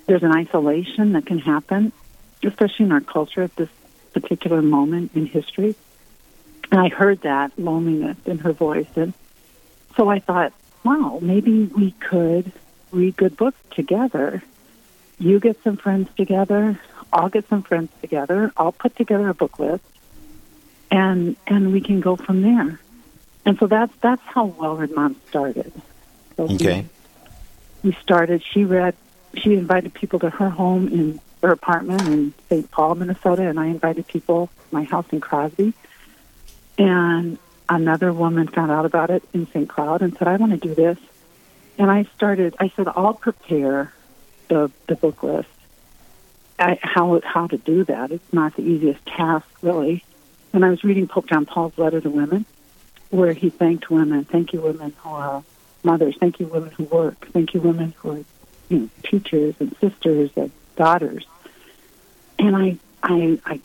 There's 0.06 0.22
an 0.22 0.32
isolation 0.32 1.12
that 1.12 1.26
can 1.26 1.38
happen, 1.38 1.92
especially 2.42 2.86
in 2.86 2.92
our 2.92 3.00
culture 3.00 3.42
at 3.42 3.54
this 3.56 3.68
particular 4.12 4.62
moment 4.62 5.12
in 5.14 5.26
history. 5.26 5.74
And 6.70 6.80
I 6.80 6.88
heard 6.88 7.22
that 7.22 7.58
loneliness 7.58 8.18
in 8.26 8.38
her 8.38 8.52
voice. 8.52 8.88
And 8.96 9.14
so 9.96 10.08
I 10.08 10.18
thought, 10.18 10.52
wow, 10.84 11.18
maybe 11.22 11.64
we 11.64 11.92
could 11.92 12.52
read 12.92 13.16
good 13.16 13.36
books 13.36 13.58
together 13.70 14.42
you 15.18 15.40
get 15.40 15.62
some 15.62 15.76
friends 15.76 16.08
together, 16.16 16.78
I'll 17.12 17.28
get 17.28 17.48
some 17.48 17.62
friends 17.62 17.90
together, 18.00 18.52
I'll 18.56 18.72
put 18.72 18.96
together 18.96 19.28
a 19.28 19.34
book 19.34 19.58
list, 19.58 19.84
and 20.90 21.36
and 21.46 21.72
we 21.72 21.80
can 21.80 22.00
go 22.00 22.16
from 22.16 22.42
there. 22.42 22.80
And 23.44 23.58
so 23.58 23.66
that's 23.66 23.92
that's 24.00 24.22
how 24.22 24.46
Well 24.46 24.76
Read 24.76 24.94
Mom 24.94 25.16
started. 25.28 25.72
So 26.36 26.44
Okay. 26.44 26.86
we 27.82 27.92
started. 28.02 28.42
She 28.52 28.64
read. 28.64 28.94
She 29.34 29.54
invited 29.54 29.92
people 29.92 30.20
to 30.20 30.30
her 30.30 30.50
home 30.50 30.88
in 30.88 31.20
her 31.42 31.50
apartment 31.50 32.08
in 32.08 32.34
St. 32.48 32.70
Paul, 32.70 32.94
Minnesota, 32.94 33.42
and 33.42 33.58
I 33.60 33.66
invited 33.66 34.06
people 34.06 34.50
my 34.70 34.84
house 34.84 35.06
in 35.10 35.20
Crosby. 35.20 35.72
And 36.78 37.38
another 37.68 38.12
woman 38.12 38.46
found 38.48 38.70
out 38.70 38.86
about 38.86 39.10
it 39.10 39.22
in 39.34 39.46
St. 39.48 39.68
Cloud 39.68 40.02
and 40.02 40.16
said, 40.16 40.28
I 40.28 40.36
want 40.36 40.52
to 40.52 40.68
do 40.68 40.74
this. 40.74 40.98
And 41.76 41.90
I 41.90 42.04
started, 42.16 42.56
I 42.58 42.70
said, 42.70 42.88
I'll 42.88 43.14
prepare 43.14 43.92
the, 44.48 44.70
the 44.86 44.94
book 44.94 45.22
list. 45.22 45.48
I, 46.58 46.78
how, 46.82 47.20
how 47.24 47.46
to 47.48 47.58
do 47.58 47.84
that. 47.84 48.10
It's 48.10 48.32
not 48.32 48.56
the 48.56 48.62
easiest 48.62 49.04
task, 49.06 49.46
really. 49.62 50.02
And 50.52 50.64
I 50.64 50.70
was 50.70 50.82
reading 50.82 51.06
Pope 51.06 51.26
John 51.26 51.46
Paul's 51.46 51.76
letter 51.78 52.00
to 52.00 52.10
women, 52.10 52.46
where 53.10 53.32
he 53.32 53.50
thanked 53.50 53.90
women. 53.90 54.24
Thank 54.24 54.52
you, 54.52 54.60
women 54.60 54.92
who 54.98 55.10
are 55.10 55.44
mothers. 55.82 56.16
Thank 56.18 56.40
you, 56.40 56.46
women 56.46 56.70
who 56.70 56.84
work. 56.84 57.28
Thank 57.28 57.54
you, 57.54 57.60
women 57.60 57.94
who 57.98 58.10
are 58.10 58.24
you 58.68 58.78
know, 58.78 58.88
teachers 59.04 59.54
and 59.60 59.76
sisters 59.80 60.30
and 60.36 60.50
daughters. 60.76 61.26
And 62.38 62.56
I, 62.56 62.76
I, 63.02 63.38
I 63.44 63.60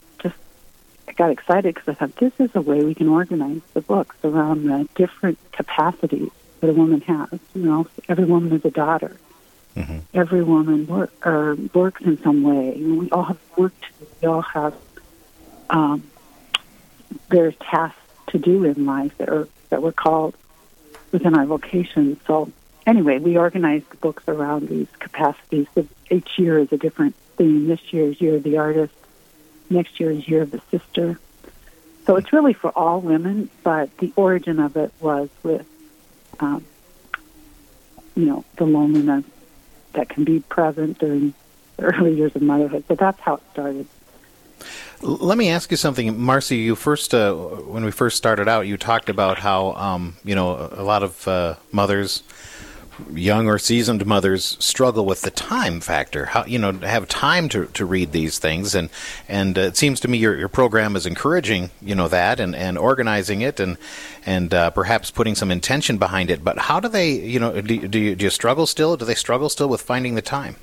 I 1.06 1.12
got 1.12 1.30
excited 1.30 1.74
because 1.74 1.88
I 1.88 1.94
thought 1.94 2.16
this 2.16 2.32
is 2.38 2.50
a 2.54 2.60
way 2.60 2.82
we 2.82 2.94
can 2.94 3.08
organize 3.08 3.60
the 3.72 3.80
books 3.80 4.16
around 4.24 4.64
the 4.64 4.88
different 4.94 5.38
capacities 5.52 6.30
that 6.60 6.70
a 6.70 6.72
woman 6.72 7.00
has. 7.02 7.38
You 7.54 7.62
know, 7.62 7.86
every 8.08 8.24
woman 8.24 8.52
is 8.52 8.64
a 8.64 8.70
daughter. 8.70 9.16
Mm-hmm. 9.76 9.98
Every 10.14 10.42
woman 10.42 10.86
work, 10.86 11.26
or 11.26 11.56
works 11.74 12.02
in 12.02 12.22
some 12.22 12.42
way. 12.42 12.76
You 12.76 12.86
know, 12.86 12.94
we 13.00 13.10
all 13.10 13.24
have 13.24 13.38
work 13.56 13.72
to 13.80 13.88
do. 13.98 14.06
We 14.22 14.28
all 14.28 14.42
have 14.42 14.74
um, 15.68 16.04
there's 17.28 17.56
tasks 17.56 17.98
to 18.28 18.38
do 18.38 18.64
in 18.64 18.86
life 18.86 19.16
that 19.18 19.28
are 19.28 19.48
that 19.70 19.82
we're 19.82 19.92
called 19.92 20.36
within 21.12 21.34
our 21.34 21.46
vocation. 21.46 22.20
So 22.26 22.50
anyway, 22.86 23.18
we 23.18 23.36
organize 23.36 23.82
the 23.90 23.96
books 23.96 24.24
around 24.28 24.68
these 24.68 24.88
capacities. 24.98 25.66
Each 26.10 26.38
year 26.38 26.58
is 26.58 26.72
a 26.72 26.76
different 26.76 27.14
theme. 27.36 27.66
This 27.66 27.92
year's 27.92 28.20
Year 28.20 28.36
of 28.36 28.42
the 28.42 28.58
Artist. 28.58 28.94
Next 29.70 29.98
year 29.98 30.10
is 30.10 30.28
Year 30.28 30.42
of 30.42 30.50
the 30.50 30.60
Sister. 30.70 31.18
So 32.06 32.16
it's 32.16 32.32
really 32.32 32.52
for 32.52 32.70
all 32.70 33.00
women, 33.00 33.48
but 33.62 33.96
the 33.98 34.12
origin 34.14 34.60
of 34.60 34.76
it 34.76 34.92
was 35.00 35.30
with, 35.42 35.66
um, 36.40 36.64
you 38.14 38.26
know, 38.26 38.44
the 38.56 38.66
loneliness 38.66 39.24
that 39.94 40.08
can 40.08 40.24
be 40.24 40.40
present 40.40 40.98
during 40.98 41.32
the 41.76 41.84
early 41.84 42.14
years 42.14 42.36
of 42.36 42.42
motherhood. 42.42 42.84
So 42.88 42.94
that's 42.94 43.20
how 43.20 43.36
it 43.36 43.42
started. 43.52 43.86
Let 45.00 45.36
me 45.36 45.50
ask 45.50 45.70
you 45.70 45.76
something, 45.76 46.16
Marcie. 46.18 46.56
You 46.56 46.76
first, 46.76 47.14
uh, 47.14 47.34
when 47.34 47.84
we 47.84 47.90
first 47.90 48.16
started 48.16 48.48
out, 48.48 48.66
you 48.66 48.76
talked 48.76 49.08
about 49.08 49.38
how 49.38 49.72
um, 49.72 50.16
you 50.24 50.34
know 50.34 50.70
a 50.72 50.82
lot 50.82 51.02
of 51.02 51.28
uh, 51.28 51.56
mothers, 51.72 52.22
young 53.12 53.48
or 53.48 53.58
seasoned 53.58 54.04
mothers, 54.06 54.56
struggle 54.60 55.04
with 55.06 55.22
the 55.22 55.30
time 55.30 55.80
factor. 55.80 56.26
How 56.26 56.44
you 56.44 56.58
know 56.58 56.72
have 56.72 57.08
time 57.08 57.48
to, 57.50 57.66
to 57.66 57.84
read 57.84 58.12
these 58.12 58.38
things, 58.38 58.74
and 58.74 58.90
and 59.28 59.58
uh, 59.58 59.62
it 59.62 59.76
seems 59.76 60.00
to 60.00 60.08
me 60.08 60.18
your, 60.18 60.36
your 60.36 60.48
program 60.48 60.96
is 60.96 61.06
encouraging 61.06 61.70
you 61.80 61.94
know 61.94 62.08
that 62.08 62.40
and, 62.40 62.54
and 62.54 62.78
organizing 62.78 63.40
it 63.40 63.60
and 63.60 63.76
and 64.26 64.52
uh, 64.54 64.70
perhaps 64.70 65.10
putting 65.10 65.34
some 65.34 65.50
intention 65.50 65.98
behind 65.98 66.30
it. 66.30 66.44
But 66.44 66.58
how 66.58 66.80
do 66.80 66.88
they 66.88 67.12
you 67.12 67.40
know 67.40 67.60
do, 67.60 67.88
do 67.88 67.98
you, 67.98 68.14
do 68.14 68.24
you 68.24 68.30
struggle 68.30 68.66
still? 68.66 68.96
Do 68.96 69.04
they 69.04 69.14
struggle 69.14 69.48
still 69.48 69.68
with 69.68 69.82
finding 69.82 70.14
the 70.14 70.22
time? 70.22 70.56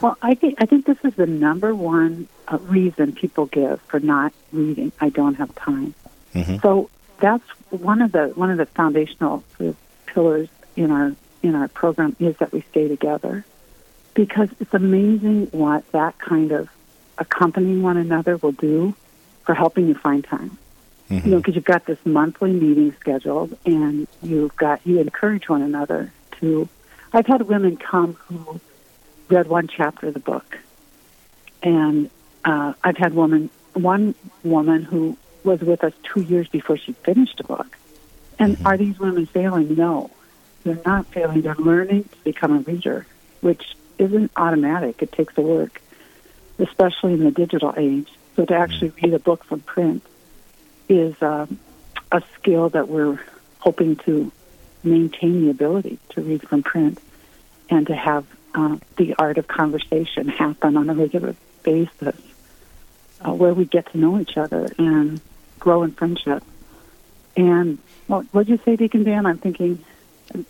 Well, 0.00 0.16
I 0.22 0.34
think 0.34 0.56
I 0.60 0.66
think 0.66 0.86
this 0.86 0.98
is 1.04 1.14
the 1.14 1.26
number 1.26 1.74
one 1.74 2.28
uh, 2.46 2.58
reason 2.58 3.12
people 3.12 3.46
give 3.46 3.80
for 3.82 4.00
not 4.00 4.32
reading. 4.52 4.92
I 5.00 5.08
don't 5.08 5.34
have 5.34 5.54
time. 5.54 5.94
Mm-hmm. 6.34 6.58
So 6.58 6.88
that's 7.20 7.44
one 7.70 8.00
of 8.00 8.12
the 8.12 8.28
one 8.28 8.50
of 8.50 8.58
the 8.58 8.66
foundational 8.66 9.42
sort 9.56 9.70
of 9.70 9.76
pillars 10.06 10.48
in 10.78 10.90
our 10.90 11.12
in 11.42 11.54
our 11.54 11.68
program 11.68 12.16
is 12.18 12.36
that 12.38 12.52
we 12.52 12.62
stay 12.62 12.88
together, 12.88 13.44
because 14.14 14.48
it's 14.60 14.74
amazing 14.74 15.46
what 15.52 15.90
that 15.92 16.18
kind 16.18 16.52
of 16.52 16.68
accompanying 17.18 17.82
one 17.82 17.96
another 17.96 18.36
will 18.36 18.52
do 18.52 18.94
for 19.44 19.54
helping 19.54 19.88
you 19.88 19.94
find 19.94 20.24
time. 20.24 20.56
Mm-hmm. 21.10 21.26
You 21.26 21.34
know, 21.34 21.38
because 21.38 21.54
you've 21.56 21.64
got 21.64 21.86
this 21.86 21.98
monthly 22.04 22.52
meeting 22.52 22.94
scheduled, 23.00 23.56
and 23.64 24.06
you've 24.22 24.56
got 24.56 24.80
you 24.86 25.00
encourage 25.00 25.48
one 25.48 25.62
another 25.62 26.12
to. 26.40 26.68
I've 27.12 27.26
had 27.26 27.42
women 27.42 27.76
come 27.76 28.14
who 28.14 28.60
read 29.28 29.48
one 29.48 29.66
chapter 29.66 30.08
of 30.08 30.14
the 30.14 30.20
book, 30.20 30.58
and 31.62 32.10
uh, 32.44 32.74
I've 32.84 32.98
had 32.98 33.14
woman 33.14 33.50
one 33.74 34.14
woman 34.44 34.82
who 34.82 35.16
was 35.44 35.60
with 35.60 35.82
us 35.82 35.94
two 36.02 36.20
years 36.20 36.48
before 36.48 36.76
she 36.76 36.92
finished 36.92 37.40
a 37.40 37.44
book. 37.44 37.76
And 38.38 38.56
Mm-hmm. 38.56 38.66
are 38.66 38.76
these 38.76 38.98
women 39.00 39.26
failing? 39.26 39.74
No, 39.74 40.10
they're 40.64 40.80
not 40.84 41.06
failing. 41.06 41.42
They're 41.42 41.54
learning 41.54 42.04
to 42.04 42.16
become 42.24 42.56
a 42.56 42.60
reader, 42.60 43.06
which 43.40 43.76
isn't 43.98 44.30
automatic. 44.36 45.02
It 45.02 45.12
takes 45.12 45.34
the 45.34 45.42
work, 45.42 45.80
especially 46.58 47.14
in 47.14 47.24
the 47.24 47.30
digital 47.30 47.74
age. 47.76 48.08
So 48.36 48.44
to 48.44 48.54
actually 48.54 48.92
read 49.02 49.14
a 49.14 49.18
book 49.18 49.44
from 49.44 49.60
print 49.60 50.02
is 50.88 51.20
um, 51.22 51.58
a 52.12 52.22
skill 52.34 52.68
that 52.70 52.88
we're 52.88 53.20
hoping 53.58 53.96
to 53.96 54.30
maintain 54.84 55.44
the 55.44 55.50
ability 55.50 55.98
to 56.10 56.22
read 56.22 56.46
from 56.48 56.62
print 56.62 56.98
and 57.68 57.86
to 57.86 57.94
have 57.94 58.24
uh, 58.54 58.78
the 58.96 59.14
art 59.18 59.38
of 59.38 59.46
conversation 59.46 60.28
happen 60.28 60.76
on 60.76 60.88
a 60.88 60.94
regular 60.94 61.34
basis 61.62 62.16
uh, 63.20 63.32
where 63.32 63.52
we 63.52 63.64
get 63.64 63.90
to 63.92 63.98
know 63.98 64.20
each 64.20 64.36
other 64.36 64.70
and 64.78 65.20
grow 65.58 65.82
in 65.82 65.92
friendship. 65.92 66.42
And 67.36 67.78
what 68.06 68.32
would 68.32 68.48
you 68.48 68.58
say, 68.64 68.76
Deacon 68.76 69.04
Dan? 69.04 69.26
I'm 69.26 69.38
thinking, 69.38 69.84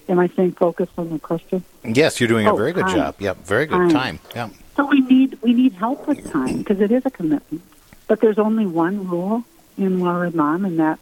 am 0.08 0.18
I 0.18 0.28
staying 0.28 0.52
focused 0.52 0.92
on 0.98 1.10
the 1.10 1.18
question? 1.18 1.64
Yes, 1.84 2.20
you're 2.20 2.28
doing 2.28 2.46
a 2.46 2.52
Oh, 2.52 2.56
very 2.56 2.72
good 2.72 2.86
time. 2.86 2.96
job. 2.96 3.14
Yep, 3.18 3.36
very 3.44 3.66
good 3.66 3.90
Time. 3.90 3.90
time. 3.90 4.18
Yeah. 4.34 4.48
So 4.76 4.86
we 4.86 5.00
need 5.00 5.38
we 5.42 5.52
need 5.54 5.72
help 5.74 6.06
with 6.06 6.30
time 6.30 6.58
because 6.58 6.80
it 6.80 6.92
is 6.92 7.04
a 7.04 7.10
commitment. 7.10 7.62
But 8.06 8.20
there's 8.20 8.38
only 8.38 8.66
one 8.66 9.08
rule 9.08 9.44
in 9.76 10.00
Well 10.00 10.18
Read 10.18 10.34
Mom, 10.34 10.64
and 10.64 10.78
that 10.78 10.98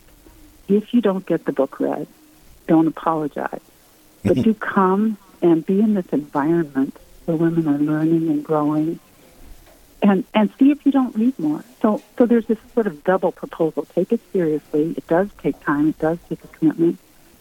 if 0.69 0.93
you 0.95 1.01
don't 1.01 1.25
get 1.27 1.45
the 1.45 1.53
book 1.53 1.79
read, 1.79 2.07
don't 2.67 2.87
apologize. 2.87 3.61
But 4.25 4.33
mm-hmm. 4.33 4.43
do 4.43 4.55
come 4.55 5.19
and 5.43 5.65
be 5.65 5.81
in 5.81 5.95
this 5.95 6.09
environment 6.11 6.97
where 7.27 7.37
women 7.37 7.69
are 7.69 7.79
learning 7.79 8.29
and 8.29 8.45
growing, 8.45 8.99
and 10.03 10.25
and 10.35 10.51
see 10.59 10.71
if 10.71 10.85
you 10.87 10.93
don't 10.93 11.15
read 11.15 11.39
more. 11.39 11.65
So 11.83 12.03
so 12.17 12.27
there's 12.27 12.47
this 12.47 12.59
sort 12.75 12.87
of 12.87 13.05
double 13.05 13.33
proposal. 13.33 13.87
Take 13.95 14.13
it 14.13 14.21
seriously. 14.33 14.95
It 14.97 15.07
does 15.07 15.29
take 15.39 15.61
time. 15.61 15.91
It 15.91 15.99
does 15.99 16.19
take 16.29 16.43
a 16.45 16.49
commitment, 16.49 16.99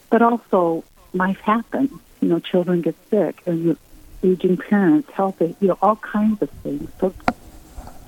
but 0.10 0.22
also 0.22 0.84
life 1.16 1.40
happens. 1.40 1.92
You 2.22 2.30
know, 2.30 2.40
children 2.40 2.82
get 2.82 2.96
sick, 3.10 3.42
and 3.46 3.64
you 3.64 3.78
aging 4.24 4.58
parents, 4.58 5.10
health, 5.12 5.40
you 5.42 5.56
know, 5.62 5.78
all 5.82 5.96
kinds 5.98 6.42
of 6.42 6.50
things. 6.50 6.90
So, 7.00 7.14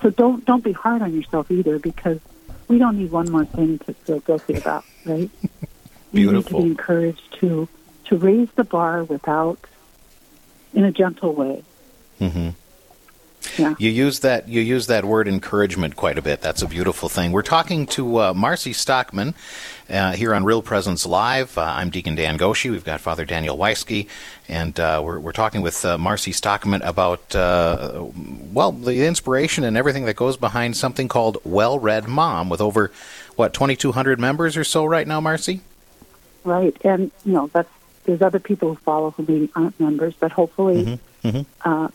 so 0.02 0.10
don't 0.10 0.44
don't 0.46 0.64
be 0.64 0.72
hard 0.72 1.02
on 1.02 1.14
yourself 1.14 1.50
either, 1.52 1.80
because 1.80 2.20
we 2.68 2.78
don't 2.78 2.98
need 2.98 3.12
one 3.12 3.32
more 3.32 3.46
thing 3.46 3.80
to 3.80 3.94
feel 3.94 4.20
guilty 4.20 4.56
about, 4.56 4.86
right? 5.06 5.30
Beautiful. 5.32 5.52
You 6.14 6.32
need 6.32 6.46
to 6.46 6.56
be 6.56 6.62
encouraged 6.62 7.40
to 7.40 7.68
to 8.06 8.18
raise 8.18 8.50
the 8.56 8.64
bar 8.64 9.04
without, 9.04 9.60
in 10.74 10.84
a 10.86 10.92
gentle 10.92 11.34
way. 11.34 11.64
Mm-hmm. 12.20 12.50
Yeah. 13.58 13.76
You 13.80 13.90
use 13.90 14.20
that 14.20 14.48
you 14.50 14.62
use 14.62 14.88
that 14.88 15.06
word 15.06 15.28
encouragement 15.28 15.96
quite 15.96 16.18
a 16.18 16.22
bit. 16.22 16.42
That's 16.42 16.62
a 16.62 16.68
beautiful 16.68 17.08
thing. 17.10 17.32
We're 17.32 17.42
talking 17.44 17.86
to 17.88 18.18
uh, 18.18 18.34
Marcie 18.34 18.74
Stokman 18.74 19.34
uh, 19.90 20.12
here 20.14 20.34
on 20.36 20.44
Real 20.44 20.62
Presence 20.62 21.06
Live. 21.06 21.58
Uh, 21.58 21.62
I'm 21.62 21.90
Deacon 21.90 22.14
Dan 22.16 22.38
Goshi. 22.38 22.70
We've 22.70 22.84
got 22.84 23.00
Father 23.00 23.26
Daniel 23.26 23.58
Weisky, 23.58 24.08
and 24.50 24.78
uh, 24.80 25.02
we're 25.04 25.20
we're 25.20 25.32
talking 25.32 25.62
with 25.62 25.84
uh, 25.86 25.98
Marcie 25.98 26.34
Stokman 26.34 26.82
about 26.84 27.36
uh, 27.36 28.06
well 28.54 28.72
the 28.74 29.06
inspiration 29.08 29.64
and 29.64 29.78
everything 29.78 30.06
that 30.06 30.16
goes 30.16 30.36
behind 30.38 30.76
something 30.76 31.08
called 31.08 31.38
Well 31.44 31.80
Read 31.80 32.08
Mom, 32.08 32.50
with 32.50 32.62
over 32.62 32.92
what 33.38 33.54
2,200 33.54 34.20
members 34.20 34.58
or 34.58 34.64
so 34.64 34.86
right 34.86 35.08
now, 35.08 35.22
Marcie. 35.22 35.62
Right, 36.44 36.76
and 36.84 37.12
you 37.26 37.34
know 37.34 37.50
that's 37.54 37.70
there's 38.04 38.22
other 38.22 38.40
people 38.40 38.70
who 38.70 38.76
follow 38.76 39.12
who 39.12 39.24
maybe 39.28 39.50
aren't 39.56 39.80
members, 39.80 40.14
but 40.20 40.32
hopefully, 40.32 41.00
Mhm. 41.24 41.46
uh, 41.66 41.88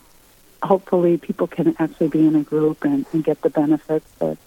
hopefully 0.63 1.17
people 1.17 1.47
can 1.47 1.75
actually 1.79 2.07
be 2.07 2.25
in 2.25 2.35
a 2.35 2.43
group 2.43 2.83
and, 2.83 3.05
and 3.13 3.23
get 3.23 3.41
the 3.41 3.49
benefits. 3.49 4.09
But 4.17 4.37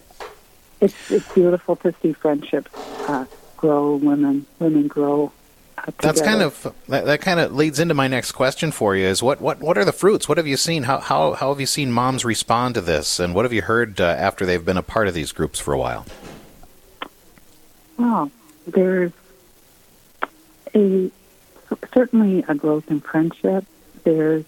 it's 0.81 1.11
it's 1.11 1.31
beautiful 1.33 1.75
to 1.77 1.93
see 2.01 2.13
friendships 2.13 2.71
uh, 3.07 3.25
grow, 3.55 3.95
women 3.95 4.45
women 4.59 4.87
grow. 4.87 5.31
Uh, 5.77 5.91
That's 6.01 6.21
kind 6.21 6.41
of 6.41 6.73
that, 6.87 7.05
that 7.05 7.21
kind 7.21 7.39
of 7.39 7.53
leads 7.53 7.79
into 7.79 7.93
my 7.93 8.07
next 8.07 8.31
question 8.31 8.71
for 8.71 8.95
you 8.95 9.05
is 9.05 9.21
what, 9.21 9.39
what, 9.39 9.59
what 9.59 9.77
are 9.77 9.85
the 9.85 9.91
fruits? 9.91 10.27
What 10.27 10.39
have 10.39 10.47
you 10.47 10.57
seen? 10.57 10.83
How, 10.83 10.99
how, 10.99 11.33
how 11.33 11.49
have 11.49 11.59
you 11.59 11.67
seen 11.67 11.91
moms 11.91 12.25
respond 12.25 12.73
to 12.75 12.81
this? 12.81 13.19
And 13.19 13.35
what 13.35 13.45
have 13.45 13.53
you 13.53 13.61
heard 13.61 14.01
uh, 14.01 14.05
after 14.05 14.45
they've 14.45 14.65
been 14.65 14.77
a 14.77 14.83
part 14.83 15.07
of 15.07 15.13
these 15.13 15.31
groups 15.31 15.59
for 15.59 15.73
a 15.75 15.77
while? 15.77 16.05
Well, 17.97 18.31
there's 18.65 19.11
a 20.73 21.11
certainly 21.93 22.43
a 22.47 22.55
growth 22.55 22.89
in 22.89 23.01
friendship. 23.01 23.65
There's 24.03 24.45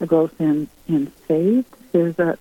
a 0.00 0.06
growth 0.06 0.40
in 0.40 0.68
in 0.88 1.06
faith. 1.06 1.66
There's 1.92 2.18
a 2.18 2.38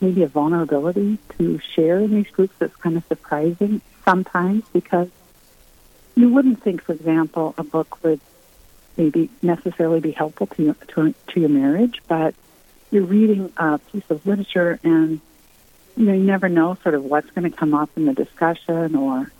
maybe 0.00 0.22
a 0.22 0.28
vulnerability 0.28 1.18
to 1.38 1.58
share 1.58 1.98
in 2.00 2.14
these 2.14 2.30
groups 2.30 2.54
that's 2.58 2.76
kind 2.76 2.96
of 2.96 3.04
surprising 3.06 3.80
sometimes 4.04 4.64
because 4.72 5.08
you 6.14 6.28
wouldn't 6.30 6.62
think, 6.62 6.82
for 6.82 6.92
example, 6.92 7.54
a 7.58 7.64
book 7.64 8.02
would 8.02 8.20
maybe 8.96 9.30
necessarily 9.42 10.00
be 10.00 10.12
helpful 10.12 10.46
to 10.46 10.62
your, 10.62 10.74
to, 10.88 11.14
to 11.28 11.40
your 11.40 11.48
marriage, 11.48 12.02
but 12.08 12.34
you're 12.90 13.04
reading 13.04 13.52
a 13.56 13.78
piece 13.78 14.08
of 14.10 14.24
literature 14.26 14.78
and 14.82 15.20
you 15.96 16.04
know 16.04 16.12
you 16.12 16.22
never 16.22 16.48
know 16.48 16.76
sort 16.82 16.94
of 16.94 17.04
what's 17.04 17.30
going 17.30 17.50
to 17.50 17.56
come 17.56 17.74
up 17.74 17.90
in 17.96 18.06
the 18.06 18.12
discussion 18.12 18.94
or 18.94 19.30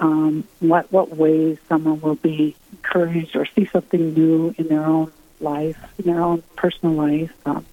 um, 0.00 0.44
what 0.60 0.90
what 0.92 1.16
ways 1.16 1.58
someone 1.68 2.00
will 2.00 2.14
be 2.16 2.56
encouraged 2.72 3.36
or 3.36 3.46
see 3.46 3.66
something 3.66 4.14
new 4.14 4.54
in 4.58 4.68
their 4.68 4.84
own 4.84 5.12
life, 5.40 5.76
in 5.98 6.06
their 6.06 6.20
own 6.22 6.42
personal 6.56 6.94
life. 6.94 7.32
Um, 7.46 7.66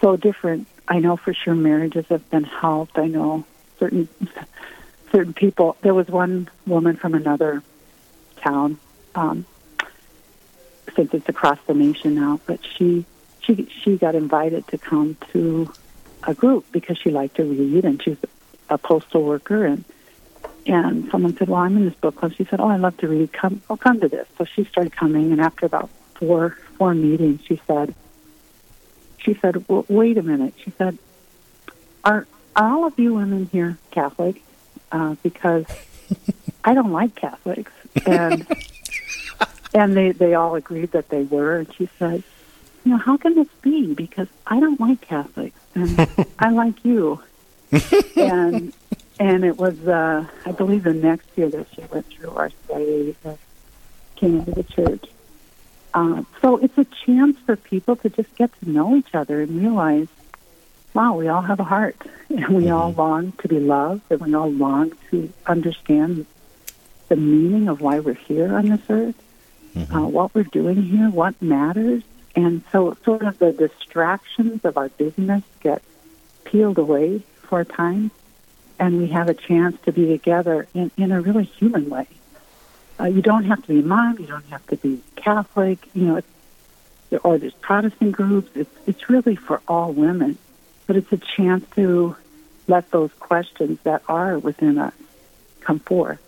so 0.00 0.16
different. 0.16 0.66
I 0.88 0.98
know 0.98 1.16
for 1.16 1.34
sure 1.34 1.54
marriages 1.54 2.06
have 2.08 2.28
been 2.30 2.44
helped. 2.44 2.98
I 2.98 3.06
know 3.06 3.44
certain 3.78 4.08
certain 5.12 5.34
people. 5.34 5.76
There 5.80 5.94
was 5.94 6.08
one 6.08 6.48
woman 6.66 6.96
from 6.96 7.14
another 7.14 7.62
town, 8.36 8.78
um, 9.14 9.46
since 10.94 11.12
it's 11.12 11.28
across 11.28 11.58
the 11.66 11.74
nation 11.74 12.14
now, 12.14 12.40
but 12.46 12.60
she 12.76 13.04
she 13.40 13.68
she 13.82 13.96
got 13.96 14.14
invited 14.14 14.66
to 14.68 14.78
come 14.78 15.16
to 15.32 15.72
a 16.24 16.34
group 16.34 16.66
because 16.72 16.98
she 16.98 17.10
liked 17.10 17.36
to 17.36 17.44
read 17.44 17.84
and 17.84 18.02
she's 18.02 18.18
a 18.68 18.78
postal 18.78 19.22
worker 19.22 19.64
and 19.64 19.84
and 20.66 21.08
someone 21.10 21.36
said, 21.36 21.48
"Well, 21.48 21.60
I'm 21.60 21.76
in 21.76 21.84
this 21.84 21.94
book 21.94 22.16
club." 22.16 22.32
She 22.34 22.44
said, 22.44 22.60
"Oh, 22.60 22.68
I 22.68 22.76
love 22.76 22.96
to 22.98 23.08
read. 23.08 23.32
Come, 23.32 23.62
I'll 23.70 23.76
come 23.76 24.00
to 24.00 24.08
this." 24.08 24.26
So 24.36 24.44
she 24.44 24.64
started 24.64 24.94
coming, 24.96 25.30
and 25.32 25.40
after 25.40 25.64
about 25.66 25.88
four 26.18 26.56
four 26.78 26.94
meetings, 26.94 27.40
she 27.46 27.60
said, 27.66 27.94
"She 29.18 29.34
said, 29.34 29.68
well, 29.68 29.84
wait 29.88 30.18
a 30.18 30.22
minute." 30.22 30.54
She 30.62 30.72
said, 30.78 30.98
"Are 32.04 32.26
are 32.54 32.70
all 32.70 32.86
of 32.86 32.98
you 32.98 33.14
women 33.14 33.48
here 33.52 33.78
Catholic?" 33.90 34.42
Uh, 34.92 35.16
because 35.22 35.66
I 36.64 36.74
don't 36.74 36.92
like 36.92 37.14
Catholics, 37.14 37.72
and 38.04 38.46
and 39.74 39.96
they 39.96 40.12
they 40.12 40.34
all 40.34 40.54
agreed 40.54 40.92
that 40.92 41.08
they 41.08 41.22
were. 41.22 41.58
And 41.58 41.74
she 41.74 41.88
said, 41.98 42.22
"You 42.84 42.92
know, 42.92 42.98
how 42.98 43.16
can 43.16 43.34
this 43.34 43.48
be? 43.62 43.94
Because 43.94 44.28
I 44.46 44.60
don't 44.60 44.80
like 44.80 45.00
Catholics, 45.00 45.58
and 45.74 46.08
I 46.38 46.50
like 46.50 46.84
you." 46.84 47.22
and 48.16 48.72
and 49.18 49.44
it 49.44 49.56
was 49.56 49.86
uh 49.86 50.26
I 50.44 50.52
believe 50.52 50.84
the 50.84 50.92
next 50.92 51.28
year 51.36 51.48
that 51.48 51.66
she 51.74 51.82
went 51.82 52.06
through 52.06 52.30
RCIA 52.30 53.14
that 53.22 53.38
came 54.16 54.38
into 54.38 54.52
the 54.52 54.62
church. 54.62 55.04
Uh, 55.96 56.22
so 56.42 56.58
it's 56.58 56.76
a 56.76 56.84
chance 57.06 57.38
for 57.46 57.56
people 57.56 57.96
to 57.96 58.10
just 58.10 58.32
get 58.36 58.50
to 58.60 58.68
know 58.68 58.94
each 58.96 59.14
other 59.14 59.40
and 59.40 59.58
realize, 59.58 60.08
wow, 60.92 61.16
we 61.16 61.26
all 61.26 61.40
have 61.40 61.58
a 61.58 61.64
heart, 61.64 61.96
and 62.28 62.48
we 62.48 62.68
all 62.68 62.92
long 62.92 63.32
to 63.32 63.48
be 63.48 63.58
loved, 63.58 64.02
and 64.10 64.20
we 64.20 64.34
all 64.34 64.52
long 64.52 64.92
to 65.10 65.32
understand 65.46 66.26
the 67.08 67.16
meaning 67.16 67.68
of 67.68 67.80
why 67.80 67.98
we're 67.98 68.12
here 68.12 68.54
on 68.54 68.68
this 68.68 68.82
earth, 68.90 69.14
uh, 69.74 70.00
what 70.00 70.34
we're 70.34 70.42
doing 70.42 70.82
here, 70.82 71.08
what 71.08 71.40
matters, 71.40 72.02
and 72.34 72.62
so 72.70 72.94
sort 73.02 73.22
of 73.22 73.38
the 73.38 73.52
distractions 73.52 74.66
of 74.66 74.76
our 74.76 74.90
business 74.90 75.44
get 75.60 75.82
peeled 76.44 76.76
away 76.76 77.22
for 77.40 77.60
a 77.60 77.64
time, 77.64 78.10
and 78.78 78.98
we 78.98 79.06
have 79.06 79.30
a 79.30 79.34
chance 79.34 79.80
to 79.86 79.92
be 79.92 80.06
together 80.08 80.66
in, 80.74 80.90
in 80.98 81.10
a 81.10 81.22
really 81.22 81.44
human 81.44 81.88
way. 81.88 82.06
Uh, 82.98 83.04
you 83.04 83.22
don't 83.22 83.44
have 83.44 83.60
to 83.62 83.68
be 83.68 83.80
a 83.80 83.82
mom, 83.82 84.18
you 84.18 84.26
don't 84.26 84.46
have 84.46 84.66
to 84.68 84.76
be 84.76 85.02
Catholic, 85.16 85.78
you 85.94 86.04
know, 86.04 86.16
it's, 86.16 87.24
or 87.24 87.38
there's 87.38 87.54
Protestant 87.54 88.12
groups. 88.12 88.50
It's 88.54 88.70
it's 88.86 89.08
really 89.08 89.36
for 89.36 89.60
all 89.68 89.92
women, 89.92 90.38
but 90.86 90.96
it's 90.96 91.12
a 91.12 91.18
chance 91.18 91.64
to 91.76 92.16
let 92.66 92.90
those 92.90 93.12
questions 93.20 93.78
that 93.84 94.02
are 94.08 94.38
within 94.38 94.78
us 94.78 94.94
come 95.60 95.78
forth. 95.78 96.20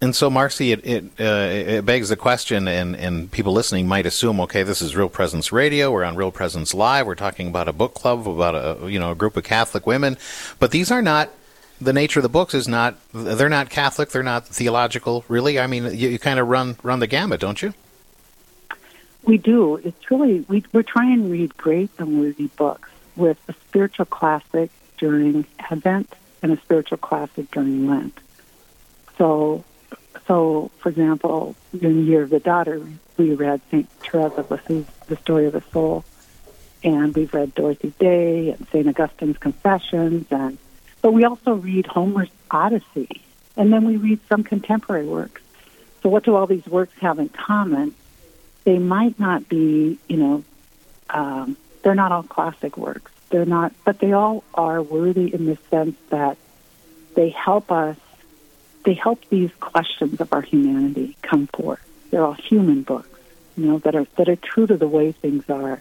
And 0.00 0.14
so, 0.14 0.28
Marcie, 0.28 0.72
it 0.72 0.84
it, 0.84 1.04
uh, 1.18 1.78
it 1.78 1.86
begs 1.86 2.10
the 2.10 2.16
question, 2.16 2.68
and, 2.68 2.94
and 2.94 3.30
people 3.30 3.52
listening 3.54 3.88
might 3.88 4.04
assume, 4.04 4.40
okay, 4.40 4.62
this 4.62 4.82
is 4.82 4.94
Real 4.94 5.08
Presence 5.08 5.52
Radio. 5.52 5.90
We're 5.90 6.04
on 6.04 6.16
Real 6.16 6.32
Presence 6.32 6.74
Live. 6.74 7.06
We're 7.06 7.14
talking 7.14 7.48
about 7.48 7.68
a 7.68 7.72
book 7.72 7.94
club, 7.94 8.28
about 8.28 8.54
a 8.54 8.90
you 8.90 8.98
know 8.98 9.12
a 9.12 9.14
group 9.14 9.36
of 9.38 9.44
Catholic 9.44 9.86
women, 9.86 10.18
but 10.58 10.70
these 10.70 10.90
are 10.90 11.02
not. 11.02 11.30
The 11.80 11.92
nature 11.92 12.20
of 12.20 12.22
the 12.22 12.28
books 12.28 12.54
is 12.54 12.68
not. 12.68 12.96
They're 13.12 13.48
not 13.48 13.70
Catholic. 13.70 14.10
They're 14.10 14.22
not 14.22 14.46
theological. 14.46 15.24
Really, 15.28 15.58
I 15.58 15.66
mean, 15.66 15.84
you, 15.84 16.10
you 16.10 16.18
kind 16.18 16.38
of 16.38 16.48
run 16.48 16.76
run 16.82 17.00
the 17.00 17.06
gamut, 17.06 17.40
don't 17.40 17.60
you? 17.62 17.72
We 19.22 19.38
do. 19.38 19.76
It's 19.76 20.10
really 20.10 20.44
we 20.48 20.64
we're 20.72 20.82
trying 20.82 21.22
to 21.22 21.28
read 21.28 21.56
great 21.56 21.90
and 21.98 22.20
worthy 22.20 22.48
books 22.48 22.90
with 23.16 23.38
a 23.48 23.54
spiritual 23.54 24.06
classic 24.06 24.70
during 24.98 25.46
Advent 25.58 26.14
and 26.42 26.52
a 26.52 26.60
spiritual 26.60 26.98
classic 26.98 27.50
during 27.50 27.88
Lent. 27.88 28.18
So 29.16 29.64
so, 30.26 30.70
for 30.78 30.90
example, 30.90 31.56
in 31.72 31.80
the 31.80 32.02
Year 32.02 32.22
of 32.22 32.30
the 32.30 32.38
Daughter, 32.40 32.80
we 33.16 33.34
read 33.34 33.60
St. 33.70 33.88
Therese 34.00 34.32
of 34.36 34.50
Lisieux, 34.50 34.84
The 35.08 35.16
Story 35.16 35.46
of 35.46 35.54
the 35.54 35.62
Soul, 35.72 36.04
and 36.84 37.14
we've 37.14 37.34
read 37.34 37.54
Dorothy 37.54 37.92
Day 37.98 38.50
and 38.50 38.66
St. 38.68 38.86
Augustine's 38.86 39.38
Confessions, 39.38 40.26
and 40.30 40.56
but 41.02 41.12
we 41.12 41.24
also 41.24 41.54
read 41.54 41.86
Homer's 41.86 42.30
Odyssey, 42.50 43.22
and 43.56 43.72
then 43.72 43.86
we 43.86 43.96
read 43.96 44.20
some 44.28 44.44
contemporary 44.44 45.06
works. 45.06 45.42
So, 46.02 46.08
what 46.08 46.24
do 46.24 46.34
all 46.34 46.46
these 46.46 46.66
works 46.66 46.94
have 47.00 47.18
in 47.18 47.28
common? 47.28 47.94
They 48.64 48.78
might 48.78 49.18
not 49.18 49.48
be, 49.48 49.98
you 50.08 50.16
know, 50.16 50.44
um, 51.08 51.56
they're 51.82 51.94
not 51.94 52.12
all 52.12 52.22
classic 52.22 52.76
works. 52.76 53.10
They're 53.30 53.46
not, 53.46 53.72
but 53.84 53.98
they 53.98 54.12
all 54.12 54.44
are 54.54 54.82
worthy 54.82 55.32
in 55.32 55.46
the 55.46 55.56
sense 55.70 55.96
that 56.10 56.36
they 57.14 57.30
help 57.30 57.70
us 57.72 57.96
they 58.84 58.94
help 58.94 59.20
these 59.28 59.50
questions 59.60 60.20
of 60.20 60.32
our 60.32 60.42
humanity 60.42 61.16
come 61.22 61.46
forth. 61.48 61.80
They're 62.10 62.24
all 62.24 62.32
human 62.32 62.82
books, 62.82 63.20
you 63.56 63.66
know, 63.66 63.78
that 63.80 63.94
are 63.94 64.06
that 64.16 64.28
are 64.28 64.36
true 64.36 64.66
to 64.66 64.76
the 64.76 64.88
way 64.88 65.12
things 65.12 65.48
are. 65.48 65.80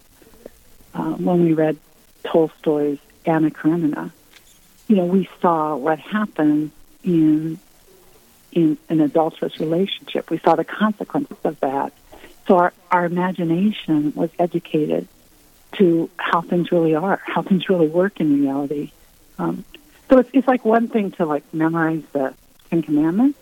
Uh, 0.94 1.14
when 1.14 1.44
we 1.44 1.54
read 1.54 1.78
Tolstoy's 2.24 3.00
Anna 3.26 3.52
Karenina, 3.52 4.12
you 4.90 4.96
know, 4.96 5.06
we 5.06 5.30
saw 5.40 5.78
what 5.78 6.00
happened 6.00 6.72
in 7.04 7.60
in 8.52 8.78
an 8.90 9.00
adulterous 9.00 9.60
relationship. 9.60 10.32
We 10.32 10.40
saw 10.40 10.56
the 10.56 10.66
consequences 10.66 11.38
of 11.44 11.60
that. 11.60 11.94
So 12.48 12.58
our, 12.58 12.74
our 12.90 13.06
imagination 13.06 14.12
was 14.16 14.32
educated 14.40 15.08
to 15.74 16.10
how 16.18 16.42
things 16.42 16.72
really 16.72 16.96
are, 16.96 17.22
how 17.24 17.44
things 17.44 17.70
really 17.70 17.88
work 17.88 18.20
in 18.20 18.42
reality. 18.42 18.92
Um, 19.38 19.64
so 20.10 20.18
it's, 20.18 20.30
it's 20.34 20.48
like 20.48 20.66
one 20.66 20.88
thing 20.88 21.12
to 21.12 21.28
like 21.28 21.44
memorize 21.54 22.02
the 22.12 22.34
Ten 22.72 22.82
Commandments, 22.82 23.38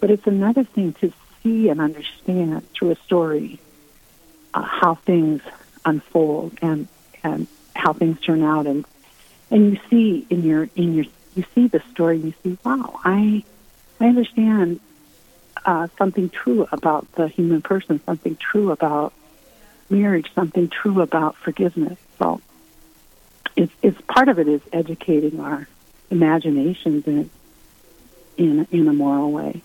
but 0.00 0.10
it's 0.10 0.26
another 0.26 0.64
thing 0.64 0.94
to 0.94 1.12
see 1.42 1.68
and 1.68 1.80
understand 1.80 2.68
through 2.72 2.90
a 2.90 2.96
story 2.96 3.60
uh, 4.52 4.62
how 4.62 4.96
things 4.96 5.40
unfold 5.84 6.58
and 6.60 6.88
and 7.22 7.46
how 7.74 7.92
things 7.92 8.20
turn 8.20 8.42
out, 8.42 8.66
and 8.66 8.84
and 9.52 9.70
you 9.70 9.80
see 9.90 10.26
in 10.30 10.42
your 10.42 10.68
in 10.74 10.94
your 10.94 11.04
you 11.36 11.44
see 11.54 11.68
the 11.68 11.80
story, 11.92 12.16
and 12.16 12.24
you 12.24 12.34
see, 12.42 12.58
wow, 12.64 12.98
I 13.04 13.44
I 14.00 14.06
understand 14.06 14.80
uh, 15.64 15.88
something 15.98 16.30
true 16.30 16.66
about 16.72 17.10
the 17.12 17.28
human 17.28 17.62
person, 17.62 18.00
something 18.04 18.36
true 18.36 18.70
about 18.70 19.12
marriage, 19.90 20.32
something 20.34 20.68
true 20.68 21.02
about 21.02 21.36
forgiveness. 21.36 21.98
So 22.18 22.40
it's 23.54 23.72
it's 23.82 24.00
part 24.02 24.28
of 24.28 24.38
it 24.38 24.48
is 24.48 24.62
educating 24.72 25.38
our 25.38 25.68
imaginations 26.10 27.06
and 27.06 27.30
in 28.38 28.66
in 28.72 28.88
a 28.88 28.92
moral 28.92 29.30
way. 29.32 29.62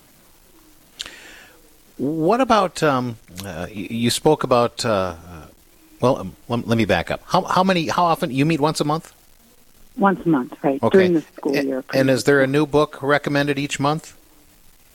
What 1.96 2.40
about 2.40 2.82
um, 2.82 3.16
uh, 3.44 3.66
you 3.72 4.10
spoke 4.10 4.44
about? 4.44 4.84
Uh, 4.84 5.16
well, 6.00 6.18
um, 6.18 6.36
let, 6.48 6.78
me 6.78 6.84
back 6.84 7.10
up. 7.10 7.22
How 7.26 7.42
how 7.42 7.64
many? 7.64 7.88
How 7.88 8.04
often 8.04 8.30
you 8.30 8.44
meet 8.44 8.60
once 8.60 8.80
a 8.80 8.84
month? 8.84 9.14
Once 9.98 10.24
a 10.24 10.28
month, 10.28 10.54
right? 10.62 10.82
Okay. 10.82 10.98
During 10.98 11.14
the 11.14 11.20
school 11.22 11.56
year. 11.56 11.84
And 11.92 12.08
is 12.08 12.24
there 12.24 12.40
a 12.40 12.46
new 12.46 12.66
book 12.66 13.02
recommended 13.02 13.58
each 13.58 13.80
month? 13.80 14.16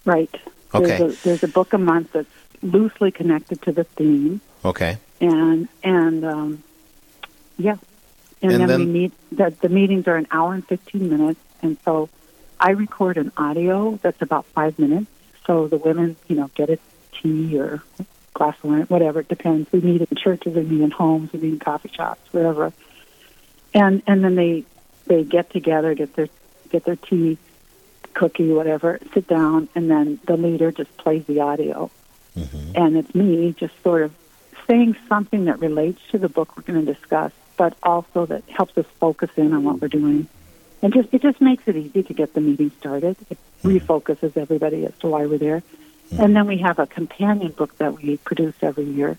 Right. 0.05 0.33
Okay. 0.73 0.97
There's 0.97 1.19
a, 1.19 1.23
there's 1.23 1.43
a 1.43 1.47
book 1.47 1.73
a 1.73 1.77
month 1.77 2.13
that's 2.13 2.29
loosely 2.61 3.11
connected 3.11 3.61
to 3.63 3.71
the 3.71 3.83
theme. 3.83 4.41
Okay. 4.63 4.97
And 5.19 5.67
and 5.83 6.25
um, 6.25 6.63
yeah, 7.57 7.75
and, 8.41 8.51
And 8.53 8.61
then, 8.61 8.67
then- 8.67 8.79
we 8.79 8.85
meet. 8.85 9.13
The, 9.31 9.53
the 9.61 9.69
meetings 9.69 10.07
are 10.07 10.15
an 10.15 10.27
hour 10.31 10.53
and 10.53 10.65
fifteen 10.65 11.09
minutes, 11.09 11.39
and 11.61 11.77
so 11.83 12.09
I 12.59 12.71
record 12.71 13.17
an 13.17 13.31
audio 13.35 13.99
that's 14.01 14.21
about 14.21 14.45
five 14.47 14.79
minutes. 14.79 15.07
So 15.45 15.67
the 15.67 15.77
women, 15.77 16.15
you 16.27 16.35
know, 16.37 16.49
get 16.55 16.69
a 16.69 16.79
tea 17.13 17.57
or 17.59 17.83
glass 18.33 18.55
of 18.63 18.69
wine, 18.69 18.81
whatever 18.83 19.19
it 19.19 19.27
depends. 19.27 19.71
We 19.71 19.81
meet 19.81 20.01
in 20.01 20.17
churches, 20.17 20.55
we 20.55 20.63
meet 20.63 20.81
in 20.81 20.91
homes, 20.91 21.33
we 21.33 21.39
meet 21.39 21.53
in 21.53 21.59
coffee 21.59 21.89
shops, 21.89 22.21
wherever. 22.31 22.71
And 23.73 24.01
and 24.07 24.23
then 24.23 24.35
they 24.35 24.65
they 25.07 25.23
get 25.23 25.49
together, 25.49 25.93
get 25.93 26.15
their 26.15 26.29
get 26.69 26.85
their 26.85 26.95
tea, 26.95 27.37
cookie, 28.13 28.51
whatever, 28.51 28.99
sit 29.13 29.27
down, 29.27 29.69
and 29.75 29.89
then 29.89 30.19
the 30.25 30.37
leader 30.37 30.71
just 30.71 30.95
plays 30.97 31.25
the 31.25 31.39
audio, 31.39 31.89
mm-hmm. 32.37 32.71
and 32.75 32.97
it's 32.97 33.13
me 33.13 33.53
just 33.57 33.73
sort 33.83 34.03
of 34.03 34.13
saying 34.67 34.95
something 35.07 35.45
that 35.45 35.59
relates 35.59 35.99
to 36.11 36.17
the 36.17 36.29
book 36.29 36.55
we're 36.55 36.63
going 36.63 36.85
to 36.85 36.93
discuss, 36.93 37.31
but 37.57 37.77
also 37.83 38.25
that 38.25 38.43
helps 38.49 38.77
us 38.77 38.85
focus 38.99 39.29
in 39.35 39.53
on 39.53 39.63
what 39.63 39.81
we're 39.81 39.87
doing. 39.87 40.27
And 40.81 40.93
just 40.93 41.09
it 41.13 41.21
just 41.21 41.39
makes 41.39 41.67
it 41.67 41.75
easy 41.75 42.03
to 42.03 42.13
get 42.13 42.33
the 42.33 42.41
meeting 42.41 42.71
started. 42.79 43.15
It 43.29 43.37
mm-hmm. 43.63 43.69
refocuses 43.69 44.35
everybody 44.35 44.85
as 44.85 44.97
to 44.99 45.07
why 45.07 45.25
we're 45.25 45.37
there. 45.37 45.63
And 46.19 46.35
then 46.35 46.45
we 46.45 46.57
have 46.59 46.77
a 46.77 46.85
companion 46.85 47.51
book 47.51 47.77
that 47.77 48.01
we 48.01 48.17
produce 48.17 48.55
every 48.61 48.83
year 48.83 49.17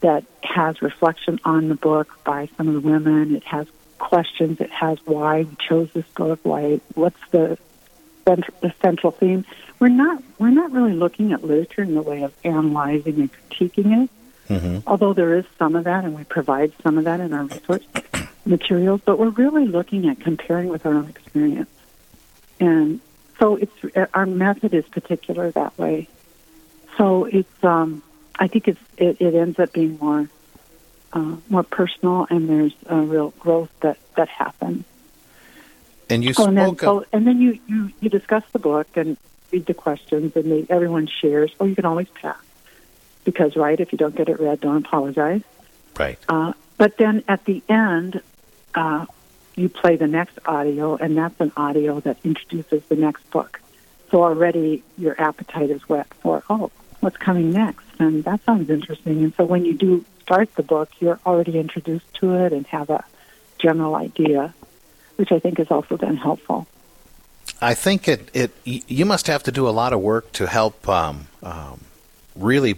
that 0.00 0.24
has 0.42 0.82
reflection 0.82 1.40
on 1.44 1.68
the 1.68 1.74
book 1.74 2.18
by 2.24 2.48
some 2.56 2.68
of 2.68 2.74
the 2.74 2.80
women. 2.80 3.34
It 3.34 3.44
has 3.44 3.66
questions. 3.98 4.60
It 4.60 4.70
has 4.70 4.98
why 5.04 5.42
we 5.42 5.56
chose 5.56 5.90
this 5.92 6.06
book. 6.16 6.40
Why? 6.42 6.80
What's 6.94 7.20
the 7.30 7.58
central, 8.28 8.56
the 8.60 8.72
central 8.82 9.12
theme. 9.12 9.44
We're 9.78 9.88
not 9.88 10.22
we're 10.38 10.50
not 10.50 10.72
really 10.72 10.92
looking 10.92 11.32
at 11.32 11.44
literature 11.44 11.82
in 11.82 11.94
the 11.94 12.02
way 12.02 12.22
of 12.22 12.34
analyzing 12.44 13.20
and 13.20 13.30
critiquing 13.32 14.04
it, 14.04 14.10
Mm-hmm. 14.48 14.78
although 14.88 15.12
there 15.12 15.34
is 15.36 15.44
some 15.58 15.76
of 15.76 15.84
that, 15.84 16.04
and 16.06 16.16
we 16.16 16.24
provide 16.24 16.72
some 16.82 16.96
of 16.96 17.04
that 17.04 17.20
in 17.20 17.34
our 17.34 17.44
resource 17.44 17.84
materials. 18.46 19.02
But 19.04 19.18
we're 19.18 19.28
really 19.28 19.66
looking 19.66 20.08
at 20.08 20.20
comparing 20.20 20.68
with 20.68 20.86
our 20.86 20.94
own 20.94 21.08
experience, 21.08 21.68
and 22.58 23.00
so 23.38 23.56
it's 23.56 23.72
our 24.14 24.24
method 24.24 24.72
is 24.72 24.86
particular 24.88 25.50
that 25.50 25.76
way. 25.76 26.08
So 26.96 27.26
it's 27.26 27.62
um, 27.62 28.02
I 28.36 28.48
think 28.48 28.68
it's 28.68 28.80
it, 28.96 29.20
it 29.20 29.34
ends 29.34 29.58
up 29.58 29.72
being 29.74 29.98
more 30.00 30.30
uh, 31.12 31.36
more 31.48 31.62
personal, 31.62 32.26
and 32.30 32.48
there's 32.48 32.74
a 32.86 32.96
real 32.96 33.30
growth 33.38 33.70
that 33.80 33.98
that 34.16 34.28
happens. 34.28 34.84
And 36.10 36.24
you 36.24 36.32
Oh, 36.36 36.46
and 36.46 36.56
then, 36.56 36.68
spoke 36.76 36.82
of, 36.82 37.02
so, 37.02 37.06
and 37.12 37.26
then 37.26 37.40
you, 37.40 37.58
you, 37.66 37.92
you 38.00 38.08
discuss 38.08 38.42
the 38.52 38.58
book 38.58 38.86
and 38.96 39.16
read 39.52 39.66
the 39.66 39.74
questions, 39.74 40.34
and 40.36 40.50
they, 40.50 40.66
everyone 40.70 41.06
shares. 41.06 41.52
Oh, 41.60 41.66
you 41.66 41.74
can 41.74 41.84
always 41.84 42.08
pass. 42.08 42.36
Because, 43.24 43.56
right, 43.56 43.78
if 43.78 43.92
you 43.92 43.98
don't 43.98 44.16
get 44.16 44.28
it 44.28 44.40
read, 44.40 44.60
don't 44.60 44.86
apologize. 44.86 45.42
right. 45.98 46.18
Uh, 46.28 46.52
but 46.78 46.96
then 46.96 47.24
at 47.28 47.44
the 47.44 47.62
end, 47.68 48.22
uh, 48.74 49.04
you 49.54 49.68
play 49.68 49.96
the 49.96 50.06
next 50.06 50.38
audio, 50.46 50.96
and 50.96 51.18
that's 51.18 51.38
an 51.40 51.52
audio 51.56 52.00
that 52.00 52.16
introduces 52.24 52.82
the 52.84 52.96
next 52.96 53.28
book. 53.30 53.60
So 54.10 54.22
already 54.22 54.82
your 54.96 55.20
appetite 55.20 55.68
is 55.68 55.82
whet 55.88 56.06
for, 56.22 56.42
oh, 56.48 56.70
what's 57.00 57.18
coming 57.18 57.52
next? 57.52 57.84
And 57.98 58.24
that 58.24 58.42
sounds 58.44 58.70
interesting. 58.70 59.24
And 59.24 59.34
so 59.34 59.44
when 59.44 59.66
you 59.66 59.74
do 59.74 60.04
start 60.28 60.54
the 60.56 60.62
book, 60.62 60.90
you're 61.00 61.18
already 61.24 61.58
introduced 61.58 62.12
to 62.20 62.34
it 62.34 62.52
and 62.52 62.66
have 62.66 62.90
a 62.90 63.02
general 63.58 63.96
idea, 63.96 64.54
which 65.16 65.32
I 65.32 65.38
think 65.38 65.56
has 65.56 65.70
also 65.70 65.96
been 65.96 66.18
helpful. 66.18 66.66
I 67.62 67.72
think 67.72 68.06
it, 68.06 68.28
it 68.34 68.50
you 68.64 69.06
must 69.06 69.26
have 69.26 69.42
to 69.44 69.52
do 69.52 69.66
a 69.66 69.70
lot 69.70 69.94
of 69.94 70.00
work 70.00 70.30
to 70.32 70.46
help 70.46 70.86
um, 70.86 71.28
um, 71.42 71.80
really 72.36 72.74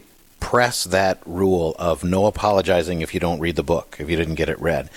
press 0.50 0.82
that 0.82 1.22
rule 1.26 1.76
of 1.78 2.02
no 2.02 2.26
apologizing 2.26 3.02
if 3.02 3.14
you 3.14 3.20
don't 3.20 3.38
read 3.38 3.54
the 3.54 3.62
book, 3.62 3.94
if 4.00 4.10
you 4.10 4.16
didn't 4.16 4.34
get 4.34 4.48
it 4.48 4.60
read. 4.60 4.90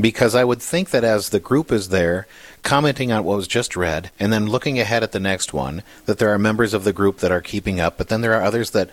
Because 0.00 0.34
I 0.34 0.44
would 0.44 0.62
think 0.62 0.88
that 0.92 1.04
as 1.04 1.28
the 1.28 1.38
group 1.38 1.70
is 1.70 1.90
there 1.90 2.26
commenting 2.62 3.12
on 3.12 3.22
what 3.22 3.36
was 3.36 3.46
just 3.46 3.76
read 3.76 4.10
and 4.18 4.32
then 4.32 4.46
looking 4.46 4.78
ahead 4.78 5.02
at 5.02 5.12
the 5.12 5.20
next 5.20 5.52
one, 5.52 5.82
that 6.06 6.16
there 6.16 6.30
are 6.30 6.38
members 6.38 6.72
of 6.72 6.84
the 6.84 6.92
group 6.94 7.18
that 7.18 7.30
are 7.30 7.42
keeping 7.42 7.80
up, 7.80 7.98
but 7.98 8.08
then 8.08 8.22
there 8.22 8.32
are 8.32 8.42
others 8.42 8.70
that 8.70 8.88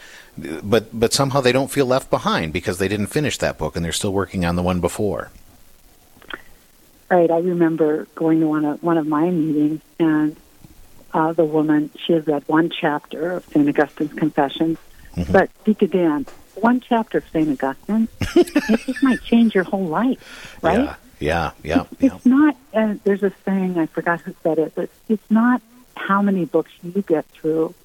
but 0.61 0.87
but 0.91 1.13
somehow 1.13 1.39
they 1.39 1.53
don't 1.53 1.71
feel 1.71 1.85
left 1.85 2.09
behind 2.09 2.51
because 2.51 2.77
they 2.77 2.89
didn't 2.89 3.07
finish 3.07 3.37
that 3.37 3.57
book 3.57 3.77
and 3.77 3.85
they're 3.85 3.93
still 3.93 4.11
working 4.11 4.43
on 4.43 4.57
the 4.57 4.63
one 4.63 4.81
before. 4.81 5.31
Right. 7.09 7.31
I 7.31 7.39
remember 7.39 8.05
going 8.15 8.41
to 8.41 8.47
one 8.47 8.65
of 8.65 8.83
one 8.83 8.97
of 8.97 9.07
my 9.07 9.29
meetings, 9.29 9.79
and 9.97 10.35
uh, 11.13 11.31
the 11.31 11.45
woman 11.45 11.89
she 12.05 12.11
had 12.11 12.27
read 12.27 12.43
one 12.47 12.69
chapter 12.69 13.31
of 13.31 13.45
Saint 13.45 13.69
Augustine's 13.69 14.11
Confessions, 14.11 14.77
Mm-hmm. 15.15 15.31
but 15.31 15.49
Deacon 15.65 15.89
Dan, 15.89 16.25
one 16.55 16.79
chapter 16.79 17.17
of 17.19 17.27
Saint 17.29 17.49
Augustine, 17.63 18.07
it 18.35 18.79
just 18.85 19.03
might 19.03 19.21
change 19.23 19.53
your 19.53 19.65
whole 19.65 19.85
life, 19.87 20.57
right? 20.61 20.79
Yeah. 20.79 20.95
Yeah, 21.19 21.51
yeah, 21.61 21.85
yeah. 21.99 22.15
It's 22.15 22.25
not. 22.25 22.55
Uh, 22.73 22.95
there's 23.03 23.21
a 23.21 23.31
saying 23.45 23.77
I 23.77 23.85
forgot 23.85 24.21
who 24.21 24.33
said 24.41 24.57
it, 24.57 24.73
but 24.73 24.89
it's 25.07 25.29
not 25.29 25.61
how 25.95 26.23
many 26.23 26.45
books 26.45 26.71
you 26.81 27.03
get 27.03 27.25
through; 27.27 27.75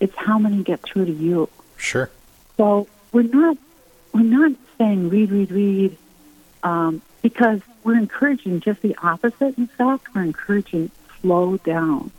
it's 0.00 0.14
how 0.14 0.38
many 0.38 0.62
get 0.62 0.82
through 0.82 1.06
to 1.06 1.12
you. 1.12 1.48
Sure. 1.78 2.10
So 2.58 2.86
we're 3.10 3.22
not 3.22 3.56
we're 4.12 4.22
not 4.22 4.52
saying 4.76 5.08
read, 5.08 5.30
read, 5.30 5.50
read, 5.50 5.96
um, 6.62 7.00
because 7.22 7.62
we're 7.84 7.96
encouraging 7.96 8.60
just 8.60 8.82
the 8.82 8.96
opposite. 9.02 9.56
In 9.56 9.66
fact, 9.66 10.14
we're 10.14 10.22
encouraging 10.22 10.90
slow 11.20 11.56
down, 11.56 12.10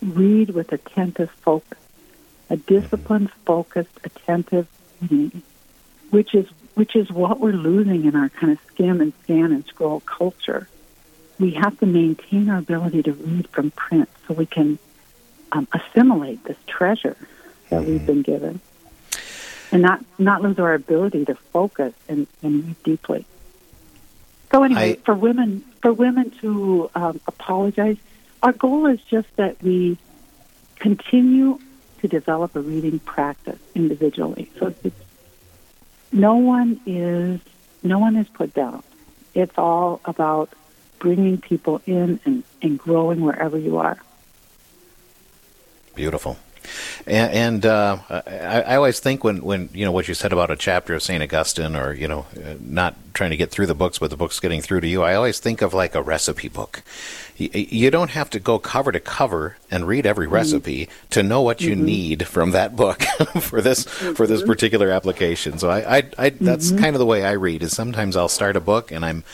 read 0.00 0.50
with 0.50 0.72
attentive 0.72 1.30
focus, 1.30 1.78
a 2.50 2.56
disciplined, 2.56 3.30
focused, 3.46 3.90
attentive 4.04 4.66
reading, 5.02 5.42
which 6.10 6.34
is 6.34 6.46
which 6.74 6.96
is 6.96 7.10
what 7.10 7.38
we're 7.38 7.52
losing 7.52 8.04
in 8.04 8.16
our 8.16 8.28
kind 8.30 8.52
of 8.52 8.58
skim 8.72 9.00
and 9.00 9.12
scan 9.22 9.52
and 9.52 9.64
scroll 9.66 10.00
culture. 10.00 10.68
We 11.38 11.52
have 11.52 11.78
to 11.80 11.86
maintain 11.86 12.48
our 12.50 12.58
ability 12.58 13.02
to 13.04 13.12
read 13.12 13.48
from 13.48 13.70
print 13.70 14.08
so 14.26 14.34
we 14.34 14.46
can 14.46 14.78
um, 15.52 15.68
assimilate 15.72 16.42
this 16.44 16.56
treasure 16.66 17.16
that 17.70 17.84
we've 17.84 18.04
been 18.04 18.22
given 18.22 18.60
and 19.72 19.82
not 19.82 20.04
not 20.18 20.42
lose 20.42 20.58
our 20.58 20.74
ability 20.74 21.24
to 21.26 21.34
focus 21.52 21.94
and, 22.08 22.26
and 22.42 22.64
read 22.66 22.82
deeply. 22.84 23.26
So 24.52 24.62
anyway, 24.62 24.92
I- 24.92 24.96
for 25.04 25.14
women 25.14 25.64
for 25.82 25.92
women 25.92 26.30
to 26.40 26.90
um, 26.94 27.20
apologize, 27.26 27.96
our 28.42 28.52
goal 28.52 28.86
is 28.86 29.00
just 29.02 29.28
that 29.36 29.62
we 29.62 29.96
continue 30.76 31.58
to 32.04 32.08
develop 32.08 32.54
a 32.54 32.60
reading 32.60 32.98
practice 32.98 33.58
individually. 33.74 34.50
So 34.58 34.74
it's, 34.84 34.94
no 36.12 36.36
one 36.36 36.78
is 36.84 37.40
no 37.82 37.98
one 37.98 38.16
is 38.16 38.28
put 38.28 38.52
down. 38.52 38.82
It's 39.32 39.56
all 39.56 40.02
about 40.04 40.50
bringing 40.98 41.38
people 41.38 41.80
in 41.86 42.20
and, 42.26 42.44
and 42.60 42.78
growing 42.78 43.22
wherever 43.22 43.56
you 43.56 43.78
are. 43.78 43.98
Beautiful. 45.94 46.36
And, 47.06 47.32
and 47.32 47.66
uh, 47.66 47.98
I, 48.10 48.62
I 48.62 48.76
always 48.76 49.00
think 49.00 49.24
when, 49.24 49.42
when 49.42 49.68
you 49.72 49.84
know 49.84 49.92
what 49.92 50.08
you 50.08 50.14
said 50.14 50.32
about 50.32 50.50
a 50.50 50.56
chapter 50.56 50.94
of 50.94 51.02
Saint 51.02 51.22
Augustine, 51.22 51.76
or 51.76 51.92
you 51.92 52.08
know, 52.08 52.26
uh, 52.36 52.54
not 52.60 52.94
trying 53.14 53.30
to 53.30 53.36
get 53.36 53.50
through 53.50 53.66
the 53.66 53.74
books, 53.74 53.98
but 53.98 54.10
the 54.10 54.16
books 54.16 54.40
getting 54.40 54.60
through 54.60 54.80
to 54.80 54.88
you. 54.88 55.02
I 55.02 55.14
always 55.14 55.38
think 55.38 55.62
of 55.62 55.72
like 55.74 55.94
a 55.94 56.02
recipe 56.02 56.48
book. 56.48 56.82
Y- 57.38 57.50
You 57.52 57.90
don't 57.90 58.10
have 58.10 58.30
to 58.30 58.40
go 58.40 58.58
cover 58.58 58.90
to 58.92 59.00
cover 59.00 59.56
and 59.70 59.86
read 59.86 60.06
every 60.06 60.26
recipe 60.26 60.88
to 61.10 61.22
know 61.22 61.42
what 61.42 61.60
you 61.60 61.74
need 61.76 62.26
from 62.26 62.50
that 62.52 62.74
book 62.76 63.02
for 63.40 63.60
this 63.60 63.84
for 63.84 64.26
this 64.26 64.42
particular 64.42 64.90
application. 64.90 65.58
So 65.58 65.70
I, 65.70 65.98
I, 65.98 66.02
I 66.18 66.28
that's 66.30 66.70
kind 66.72 66.94
of 66.94 66.98
the 66.98 67.06
way 67.06 67.24
I 67.24 67.32
read. 67.32 67.62
Is 67.62 67.74
sometimes 67.74 68.16
I'll 68.16 68.28
start 68.28 68.56
a 68.56 68.60
book 68.60 68.90
and 68.92 69.04
I'm 69.04 69.24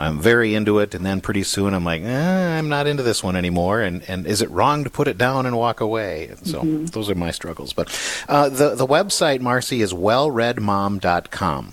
I'm 0.00 0.20
very 0.20 0.54
into 0.54 0.78
it, 0.78 0.94
and 0.94 1.04
then 1.04 1.20
pretty 1.20 1.42
soon 1.42 1.74
I'm 1.74 1.84
like, 1.84 2.02
eh, 2.02 2.58
I'm 2.58 2.68
not 2.68 2.86
into 2.86 3.02
this 3.02 3.22
one 3.22 3.34
anymore. 3.34 3.80
And, 3.82 4.02
and 4.08 4.26
is 4.26 4.40
it 4.42 4.50
wrong 4.50 4.84
to 4.84 4.90
put 4.90 5.08
it 5.08 5.18
down 5.18 5.44
and 5.44 5.56
walk 5.56 5.80
away? 5.80 6.28
And 6.28 6.46
so 6.46 6.60
those 6.62 7.10
are 7.10 7.16
my 7.16 7.32
struggles. 7.32 7.72
But 7.72 7.88
uh, 8.28 8.48
the 8.48 8.76
the 8.76 8.86
website, 8.86 9.40
Marcie, 9.40 9.80
is 9.82 9.92
wellreadmom.com. 9.92 11.72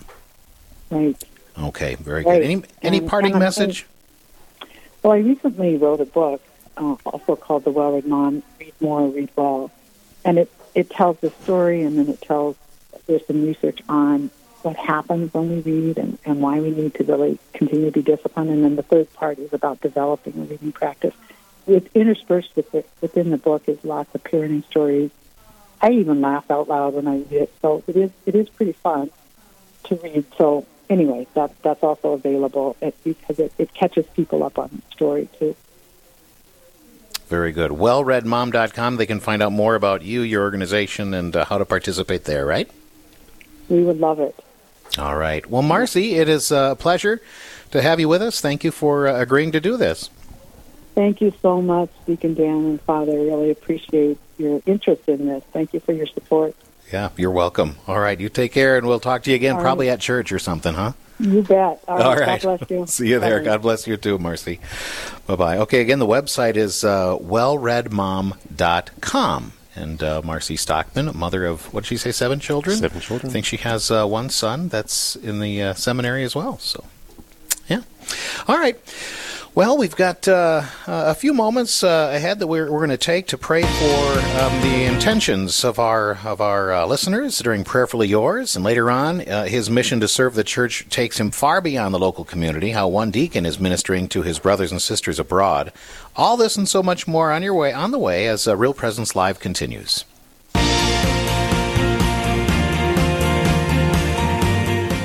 Right. 0.90 1.24
Okay, 1.62 1.96
very 1.96 2.24
good. 2.24 2.42
Any 2.42 2.64
any 2.82 2.98
And- 2.98 3.08
parting 3.08 3.34
and 3.34 3.36
I'm 3.36 3.40
message? 3.48 3.86
Well, 5.04 5.14
I 5.14 5.18
recently 5.20 5.78
wrote 5.78 6.02
a 6.02 6.06
book, 6.06 6.42
uh, 6.78 6.96
also 7.06 7.36
called 7.36 7.64
The 7.64 7.70
Well 7.70 7.94
Read 7.94 8.08
Mom, 8.08 8.42
Read 8.60 8.74
More, 8.82 9.08
Read 9.08 9.30
Well. 9.36 9.70
And 10.24 10.40
it, 10.40 10.52
it 10.74 10.90
tells 10.90 11.20
the 11.20 11.30
story 11.44 11.84
and 11.84 12.00
then 12.00 12.10
it 12.10 12.22
tells, 12.24 12.56
there's 13.06 13.24
some 13.28 13.46
research 13.46 13.82
on 13.88 14.32
what 14.66 14.76
happens 14.76 15.34
when 15.34 15.50
we 15.50 15.60
read 15.62 15.98
and, 15.98 16.18
and 16.26 16.42
why 16.42 16.60
we 16.60 16.72
need 16.72 16.96
to 16.96 17.04
really 17.04 17.38
continue 17.54 17.86
to 17.86 17.92
be 17.92 18.02
disciplined. 18.02 18.50
And 18.50 18.64
then 18.64 18.76
the 18.76 18.84
third 18.84 19.14
part 19.14 19.38
is 19.38 19.54
about 19.54 19.80
developing 19.80 20.34
a 20.34 20.44
reading 20.44 20.72
practice. 20.72 21.14
With 21.68 21.96
interspersed 21.96 22.56
with 22.56 22.74
it, 22.74 22.90
within 23.00 23.30
the 23.30 23.38
book 23.38 23.70
is 23.70 23.84
lots 23.84 24.14
of 24.16 24.24
parenting 24.24 24.66
stories. 24.66 25.12
I 25.82 25.92
even 25.92 26.22
laugh 26.22 26.50
out 26.50 26.68
loud 26.68 26.96
when 26.96 27.08
I 27.08 27.18
read 27.18 27.32
it, 27.32 27.54
so 27.62 27.84
it 27.88 27.96
is 27.96 28.12
it 28.26 28.36
is 28.36 28.50
pretty 28.50 28.72
fun 28.72 29.12
to 29.86 29.96
read. 29.96 30.26
So 30.38 30.66
anyway, 30.90 31.28
that 31.34 31.52
that's 31.62 31.84
also 31.84 32.14
available 32.14 32.76
at, 32.82 33.02
because 33.04 33.40
it, 33.40 33.52
it 33.58 33.74
catches 33.74 34.06
people 34.08 34.44
up 34.44 34.58
on 34.58 34.70
the 34.72 34.96
story 34.96 35.28
too. 35.40 35.56
Very 37.28 37.52
good. 37.52 37.72
Wellreadmom.com. 37.72 38.98
They 38.98 39.08
can 39.08 39.20
find 39.20 39.42
out 39.42 39.52
more 39.52 39.74
about 39.74 40.04
you, 40.04 40.22
your 40.22 40.44
organization, 40.44 41.14
and 41.14 41.36
uh, 41.36 41.46
how 41.46 41.58
to 41.58 41.66
participate 41.66 42.26
there. 42.26 42.46
Right? 42.46 42.70
We 43.70 43.84
would 43.84 44.00
love 44.00 44.20
it. 44.20 44.36
All 44.98 45.16
right. 45.16 45.46
Well, 45.50 45.64
Marcie, 45.64 46.14
it 46.14 46.30
is 46.30 46.52
a 46.52 46.76
pleasure 46.80 47.22
to 47.72 47.82
have 47.82 48.00
you 48.00 48.08
with 48.08 48.22
us. 48.22 48.40
Thank 48.40 48.64
you 48.64 48.72
for 48.72 49.08
uh, 49.08 49.20
agreeing 49.20 49.52
to 49.52 49.60
do 49.60 49.76
this. 49.78 50.10
Thank 50.94 51.20
you 51.20 51.34
so 51.42 51.62
much, 51.62 51.90
Deacon 52.06 52.36
Dan 52.36 52.66
and 52.66 52.82
Father. 52.82 53.12
I 53.12 53.16
really 53.16 53.52
appreciate 53.52 54.18
your 54.38 54.62
interest 54.66 55.10
in 55.10 55.28
this. 55.28 55.44
Thank 55.52 55.74
you 55.74 55.82
for 55.82 55.92
your 55.92 56.08
support. 56.08 56.56
Yeah, 56.92 57.10
you're 57.18 57.32
welcome. 57.32 57.76
All 57.88 58.00
right, 58.00 58.18
you 58.20 58.30
take 58.30 58.54
care, 58.54 58.78
and 58.78 58.88
we'll 58.88 59.02
talk 59.02 59.24
to 59.24 59.32
you 59.32 59.36
again, 59.36 59.56
All 59.56 59.62
probably 59.62 59.90
at 59.90 60.00
church 60.00 60.32
or 60.32 60.40
something, 60.40 60.74
huh? 60.74 60.94
You 61.20 61.42
bet. 61.42 61.82
All 61.88 61.98
right. 61.98 62.06
All 62.06 62.16
right. 62.16 62.42
God 62.42 62.60
bless 62.60 62.70
you. 62.70 62.86
See 62.88 63.10
you 63.10 63.20
there. 63.20 63.40
Bye. 63.40 63.46
God 63.46 63.62
bless 63.62 63.88
you 63.88 63.98
too, 63.98 64.18
Marcie. 64.18 64.60
Bye 65.28 65.36
bye. 65.36 65.58
Okay, 65.60 65.82
again, 65.82 66.00
the 66.00 66.06
website 66.06 66.56
is 66.56 66.84
uh, 66.84 67.18
wellreadmom.com. 67.18 69.54
And 69.76 70.02
uh, 70.02 70.22
Marcie 70.24 70.58
Stokman, 70.58 71.14
mother 71.16 71.46
of, 71.46 71.74
what 71.74 71.84
did 71.84 71.90
she 71.90 71.98
say, 71.98 72.12
seven 72.12 72.40
children? 72.40 72.78
Seven 72.78 73.02
children. 73.02 73.30
I 73.30 73.34
think 73.34 73.46
she 73.46 73.58
has 73.58 73.92
uh, 73.92 74.06
one 74.06 74.30
son 74.30 74.70
that's 74.70 75.18
in 75.18 75.40
the 75.42 75.62
uh, 75.62 75.74
seminary 75.74 76.24
as 76.24 76.34
well. 76.34 76.58
So, 76.60 76.86
yeah. 77.68 77.82
All 78.48 78.58
right. 78.58 78.80
Well, 79.56 79.78
we've 79.78 79.96
got 79.96 80.28
uh, 80.28 80.64
a 80.86 81.16
few 81.16 81.34
moments 81.34 81.82
uh, 81.82 82.12
ahead 82.14 82.40
that 82.40 82.48
we're, 82.48 82.70
we're 82.70 82.80
going 82.80 82.90
to 82.90 82.98
take 82.98 83.28
to 83.28 83.38
pray 83.38 83.62
for 83.62 84.20
um, 84.42 84.62
the 84.62 84.84
intentions 84.84 85.64
of 85.64 85.80
our 85.80 86.18
of 86.26 86.42
our 86.42 86.74
uh, 86.74 86.86
listeners 86.86 87.40
during 87.40 87.64
Prayerfully 87.64 88.10
Yours, 88.10 88.58
and 88.58 88.66
later 88.66 88.92
on, 88.92 89.22
uh, 89.22 89.46
his 89.46 89.70
mission 89.70 90.02
to 90.02 90.10
serve 90.10 90.34
the 90.34 90.44
church 90.44 90.90
takes 90.90 91.22
him 91.22 91.32
far 91.32 91.62
beyond 91.62 91.94
the 91.94 92.00
local 92.00 92.26
community. 92.26 92.72
How 92.72 92.90
one 92.90 93.12
deacon 93.12 93.46
is 93.46 93.58
ministering 93.58 94.10
to 94.10 94.24
his 94.24 94.40
brothers 94.40 94.74
and 94.74 94.82
sisters 94.82 95.20
abroad. 95.20 95.72
All 96.18 96.36
this 96.36 96.58
and 96.58 96.68
so 96.68 96.84
much 96.84 97.08
more 97.08 97.32
on 97.32 97.42
your 97.42 97.54
way 97.54 97.72
on 97.72 97.92
the 97.92 97.98
way 97.98 98.28
as 98.28 98.50
uh, 98.50 98.58
Real 98.58 98.74
Presence 98.74 99.16
Live 99.16 99.40
continues. 99.40 100.04